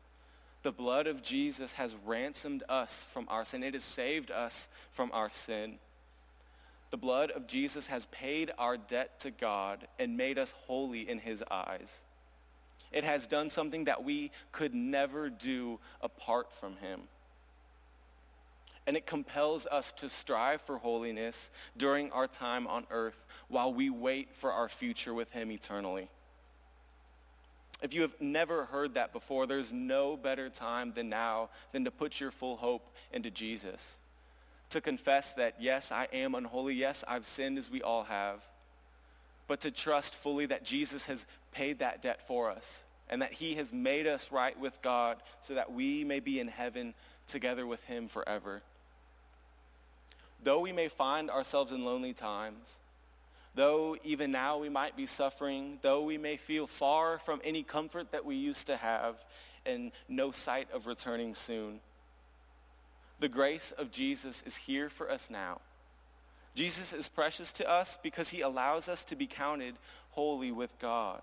The 0.65 0.73
blood 0.73 1.07
of 1.07 1.23
Jesus 1.23 1.75
has 1.75 1.97
ransomed 2.05 2.65
us 2.69 3.05
from 3.05 3.27
our 3.29 3.45
sin. 3.45 3.63
It 3.63 3.75
has 3.75 3.85
saved 3.85 4.31
us 4.31 4.69
from 4.91 5.11
our 5.13 5.31
sin. 5.31 5.79
The 6.91 6.97
blood 6.97 7.31
of 7.31 7.47
Jesus 7.47 7.87
has 7.89 8.07
paid 8.07 8.51
our 8.59 8.77
debt 8.77 9.21
to 9.21 9.31
God 9.31 9.87
and 9.99 10.17
made 10.17 10.39
us 10.39 10.53
holy 10.53 11.09
in 11.09 11.19
his 11.19 11.45
eyes. 11.51 12.03
It 12.91 13.05
has 13.05 13.27
done 13.27 13.51
something 13.51 13.85
that 13.85 14.03
we 14.03 14.33
could 14.51 14.75
never 14.75 15.31
do 15.31 15.79
apart 16.01 16.53
from 16.53 16.77
him 16.79 17.03
and 18.89 18.97
it 18.97 19.05
compels 19.05 19.67
us 19.67 19.93
to 19.93 20.09
strive 20.09 20.63
for 20.63 20.79
holiness 20.79 21.51
during 21.77 22.11
our 22.11 22.27
time 22.27 22.67
on 22.67 22.87
earth 22.91 23.27
while 23.49 23.71
we 23.71 23.91
wait 23.91 24.35
for 24.35 24.51
our 24.51 24.67
future 24.67 25.13
with 25.13 25.31
him 25.31 25.53
eternally. 25.53 26.09
If 27.83 27.93
you 27.93 28.01
have 28.01 28.19
never 28.19 28.65
heard 28.65 28.95
that 28.95 29.13
before, 29.13 29.47
there's 29.47 29.75
no 29.75 30.17
better 30.17 30.49
time 30.49 30.95
than 30.95 31.11
now 31.11 31.51
than 31.71 31.85
to 31.85 31.91
put 31.91 32.19
your 32.19 32.31
full 32.31 32.57
hope 32.57 32.97
into 33.13 33.31
Jesus. 33.31 34.01
To 34.71 34.81
confess 34.81 35.35
that, 35.35 35.57
yes, 35.61 35.93
I 35.93 36.09
am 36.11 36.35
unholy. 36.35 36.73
Yes, 36.73 37.05
I've 37.07 37.27
sinned 37.27 37.59
as 37.59 37.71
we 37.71 37.83
all 37.83 38.05
have. 38.05 38.43
But 39.49 39.61
to 39.61 39.71
trust 39.71 40.15
fully 40.15 40.47
that 40.47 40.65
Jesus 40.65 41.05
has 41.05 41.27
paid 41.53 41.81
that 41.81 42.01
debt 42.01 42.27
for 42.27 42.51
us 42.51 42.87
and 43.11 43.21
that 43.21 43.35
he 43.35 43.57
has 43.57 43.71
made 43.71 44.07
us 44.07 44.33
right 44.33 44.59
with 44.59 44.81
God 44.81 45.19
so 45.43 45.53
that 45.53 45.73
we 45.73 46.05
may 46.05 46.21
be 46.21 46.41
in 46.41 46.49
heaven 46.49 46.95
together 47.27 47.67
with 47.67 47.85
him 47.85 48.09
forever. 48.09 48.63
Though 50.43 50.61
we 50.61 50.73
may 50.73 50.89
find 50.89 51.31
ourselves 51.31 51.73
in 51.73 51.85
lonely 51.85 52.13
times, 52.13 52.81
though 53.55 53.97
even 54.05 54.31
now 54.31 54.59
we 54.59 54.69
might 54.69 54.97
be 54.97 55.07
suffering, 55.07 55.79
though 55.83 56.03
we 56.03 56.19
may 56.19 56.37
feel 56.37 56.67
far 56.67 57.19
from 57.19 57.41
any 57.43 57.63
comfort 57.63 58.13
that 58.13 58.25
we 58.25 58.37
used 58.37 58.67
to 58.69 58.77
have 58.77 59.25
and 59.67 59.91
no 60.09 60.31
sight 60.31 60.69
of 60.73 60.87
returning 60.87 61.35
soon, 61.35 61.81
the 63.21 63.29
grace 63.29 63.73
of 63.73 63.91
Jesus 63.91 64.43
is 64.47 64.57
here 64.57 64.89
for 64.89 65.11
us 65.11 65.29
now. 65.29 65.61
Jesus 66.55 66.93
is 66.93 67.09
precious 67.09 67.53
to 67.55 67.69
us 67.69 67.99
because 68.03 68.31
he 68.31 68.41
allows 68.41 68.89
us 68.89 69.05
to 69.07 69.17
be 69.17 69.27
counted 69.27 69.75
holy 70.11 70.51
with 70.51 70.79
God. 70.79 71.23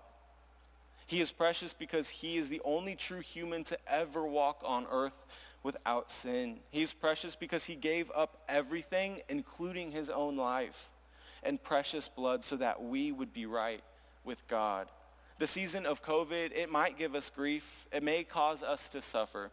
He 1.06 1.20
is 1.20 1.30
precious 1.30 1.72
because 1.72 2.08
he 2.08 2.36
is 2.36 2.48
the 2.48 2.60
only 2.64 2.96
true 2.96 3.20
human 3.20 3.62
to 3.64 3.78
ever 3.86 4.26
walk 4.26 4.62
on 4.64 4.86
earth 4.90 5.24
without 5.66 6.12
sin. 6.12 6.60
He's 6.70 6.94
precious 6.94 7.34
because 7.34 7.64
he 7.64 7.74
gave 7.74 8.08
up 8.14 8.38
everything, 8.48 9.20
including 9.28 9.90
his 9.90 10.08
own 10.08 10.36
life 10.36 10.90
and 11.42 11.60
precious 11.60 12.08
blood 12.08 12.44
so 12.44 12.56
that 12.58 12.84
we 12.84 13.10
would 13.10 13.32
be 13.32 13.46
right 13.46 13.82
with 14.24 14.46
God. 14.46 14.86
The 15.40 15.46
season 15.48 15.84
of 15.84 16.04
COVID, 16.04 16.52
it 16.54 16.70
might 16.70 16.96
give 16.96 17.16
us 17.16 17.30
grief. 17.30 17.88
It 17.92 18.04
may 18.04 18.22
cause 18.22 18.62
us 18.62 18.88
to 18.90 19.02
suffer. 19.02 19.50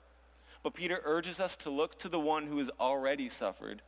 But 0.62 0.76
Peter 0.76 1.02
urges 1.04 1.39
us 1.39 1.58
to 1.58 1.71
look 1.71 1.97
to 1.97 2.10
the 2.10 2.19
one 2.19 2.45
who 2.45 2.60
has 2.60 2.69
already 2.80 3.28
suffered. 3.28 3.82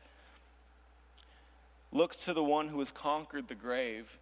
Look 1.91 2.15
to 2.21 2.33
the 2.33 2.43
one 2.43 2.69
who 2.69 2.79
has 2.79 2.91
conquered 2.91 3.49
the 3.49 3.55
grave 3.55 4.17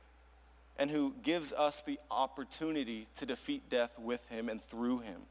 and 0.77 0.91
who 0.91 1.15
gives 1.23 1.53
us 1.53 1.81
the 1.81 1.99
opportunity 2.11 3.07
to 3.15 3.25
defeat 3.25 3.69
death 3.69 3.97
with 3.97 4.27
him 4.27 4.49
and 4.49 4.61
through 4.61 4.99
him. 4.99 5.21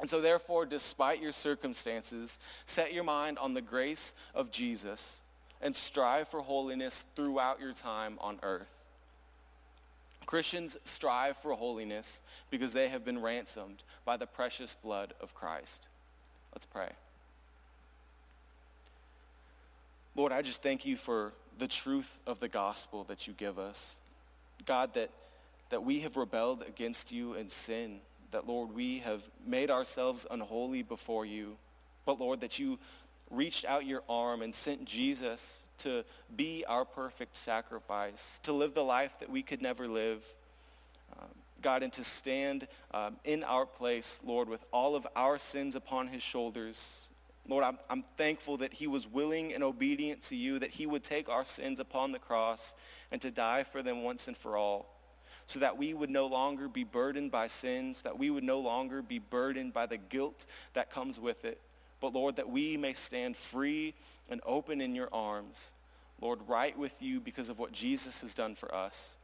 And 0.00 0.10
so 0.10 0.20
therefore, 0.20 0.66
despite 0.66 1.22
your 1.22 1.32
circumstances, 1.32 2.38
set 2.66 2.92
your 2.92 3.04
mind 3.04 3.38
on 3.38 3.54
the 3.54 3.62
grace 3.62 4.12
of 4.34 4.50
Jesus 4.50 5.22
and 5.62 5.74
strive 5.74 6.28
for 6.28 6.40
holiness 6.40 7.04
throughout 7.14 7.60
your 7.60 7.72
time 7.72 8.18
on 8.20 8.38
earth. 8.42 8.78
Christians 10.26 10.76
strive 10.84 11.36
for 11.36 11.52
holiness 11.52 12.22
because 12.50 12.72
they 12.72 12.88
have 12.88 13.04
been 13.04 13.20
ransomed 13.20 13.82
by 14.04 14.16
the 14.16 14.26
precious 14.26 14.74
blood 14.74 15.14
of 15.20 15.34
Christ. 15.34 15.88
Let's 16.52 16.66
pray. 16.66 16.90
Lord, 20.16 20.32
I 20.32 20.42
just 20.42 20.62
thank 20.62 20.86
you 20.86 20.96
for 20.96 21.32
the 21.58 21.68
truth 21.68 22.20
of 22.26 22.40
the 22.40 22.48
gospel 22.48 23.04
that 23.04 23.26
you 23.26 23.32
give 23.32 23.58
us. 23.58 23.98
God, 24.64 24.94
that, 24.94 25.10
that 25.70 25.82
we 25.82 26.00
have 26.00 26.16
rebelled 26.16 26.62
against 26.66 27.12
you 27.12 27.34
in 27.34 27.48
sin, 27.48 28.00
that, 28.34 28.46
Lord, 28.46 28.74
we 28.74 28.98
have 28.98 29.28
made 29.46 29.70
ourselves 29.70 30.26
unholy 30.30 30.82
before 30.82 31.24
you, 31.24 31.56
but, 32.04 32.20
Lord, 32.20 32.40
that 32.40 32.58
you 32.58 32.78
reached 33.30 33.64
out 33.64 33.86
your 33.86 34.02
arm 34.08 34.42
and 34.42 34.54
sent 34.54 34.84
Jesus 34.84 35.64
to 35.78 36.04
be 36.36 36.64
our 36.68 36.84
perfect 36.84 37.36
sacrifice, 37.36 38.38
to 38.42 38.52
live 38.52 38.74
the 38.74 38.82
life 38.82 39.18
that 39.20 39.30
we 39.30 39.42
could 39.42 39.62
never 39.62 39.88
live. 39.88 40.26
Um, 41.18 41.28
God, 41.62 41.82
and 41.82 41.92
to 41.94 42.04
stand 42.04 42.66
um, 42.92 43.16
in 43.24 43.42
our 43.44 43.64
place, 43.64 44.20
Lord, 44.24 44.48
with 44.48 44.64
all 44.72 44.94
of 44.94 45.06
our 45.16 45.38
sins 45.38 45.74
upon 45.74 46.08
his 46.08 46.22
shoulders. 46.22 47.08
Lord, 47.48 47.64
I'm, 47.64 47.78
I'm 47.88 48.02
thankful 48.16 48.56
that 48.58 48.74
he 48.74 48.86
was 48.86 49.06
willing 49.06 49.52
and 49.52 49.62
obedient 49.62 50.22
to 50.22 50.36
you, 50.36 50.58
that 50.58 50.70
he 50.70 50.86
would 50.86 51.04
take 51.04 51.28
our 51.28 51.44
sins 51.44 51.80
upon 51.80 52.12
the 52.12 52.18
cross 52.18 52.74
and 53.10 53.20
to 53.22 53.30
die 53.30 53.62
for 53.62 53.82
them 53.82 54.02
once 54.02 54.28
and 54.28 54.36
for 54.36 54.56
all, 54.56 54.86
so 55.46 55.58
that 55.58 55.76
we 55.76 55.94
would 55.94 56.10
no 56.10 56.26
longer 56.26 56.68
be 56.68 56.84
burdened 56.84 57.30
by 57.30 57.46
sins, 57.46 58.02
that 58.02 58.18
we 58.18 58.30
would 58.30 58.44
no 58.44 58.58
longer 58.58 59.02
be 59.02 59.18
burdened 59.18 59.72
by 59.72 59.86
the 59.86 59.98
guilt 59.98 60.46
that 60.72 60.90
comes 60.90 61.20
with 61.20 61.44
it. 61.44 61.60
But 62.00 62.14
Lord, 62.14 62.36
that 62.36 62.48
we 62.48 62.76
may 62.76 62.92
stand 62.92 63.36
free 63.36 63.94
and 64.28 64.40
open 64.44 64.80
in 64.80 64.94
your 64.94 65.08
arms, 65.12 65.72
Lord, 66.20 66.40
right 66.46 66.76
with 66.78 67.02
you 67.02 67.20
because 67.20 67.48
of 67.48 67.58
what 67.58 67.72
Jesus 67.72 68.20
has 68.20 68.34
done 68.34 68.54
for 68.54 68.74
us. 68.74 69.18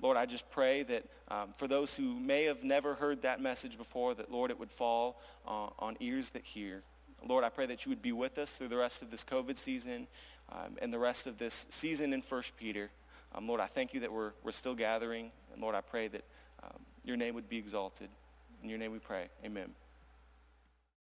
Lord, 0.00 0.16
I 0.16 0.26
just 0.26 0.50
pray 0.50 0.82
that 0.82 1.04
um, 1.28 1.50
for 1.56 1.68
those 1.68 1.96
who 1.96 2.18
may 2.18 2.44
have 2.44 2.64
never 2.64 2.94
heard 2.94 3.22
that 3.22 3.40
message 3.40 3.78
before, 3.78 4.14
that, 4.14 4.32
Lord, 4.32 4.50
it 4.50 4.58
would 4.58 4.72
fall 4.72 5.20
uh, 5.46 5.68
on 5.78 5.96
ears 6.00 6.30
that 6.30 6.44
hear. 6.44 6.82
Lord, 7.24 7.44
I 7.44 7.50
pray 7.50 7.66
that 7.66 7.86
you 7.86 7.90
would 7.90 8.02
be 8.02 8.10
with 8.10 8.36
us 8.36 8.56
through 8.56 8.68
the 8.68 8.76
rest 8.76 9.02
of 9.02 9.10
this 9.10 9.24
COVID 9.24 9.56
season 9.56 10.08
um, 10.50 10.76
and 10.80 10.92
the 10.92 10.98
rest 10.98 11.28
of 11.28 11.38
this 11.38 11.66
season 11.70 12.12
in 12.12 12.20
1 12.20 12.42
Peter. 12.58 12.90
Um, 13.34 13.48
Lord, 13.48 13.60
I 13.60 13.66
thank 13.66 13.94
you 13.94 14.00
that 14.00 14.12
we're, 14.12 14.32
we're 14.42 14.52
still 14.52 14.74
gathering. 14.74 15.30
And 15.52 15.62
Lord, 15.62 15.74
I 15.74 15.80
pray 15.80 16.08
that 16.08 16.24
um, 16.62 16.80
your 17.04 17.16
name 17.16 17.34
would 17.34 17.48
be 17.48 17.58
exalted. 17.58 18.08
In 18.62 18.68
your 18.68 18.78
name 18.78 18.92
we 18.92 18.98
pray. 18.98 19.28
Amen. 19.44 19.70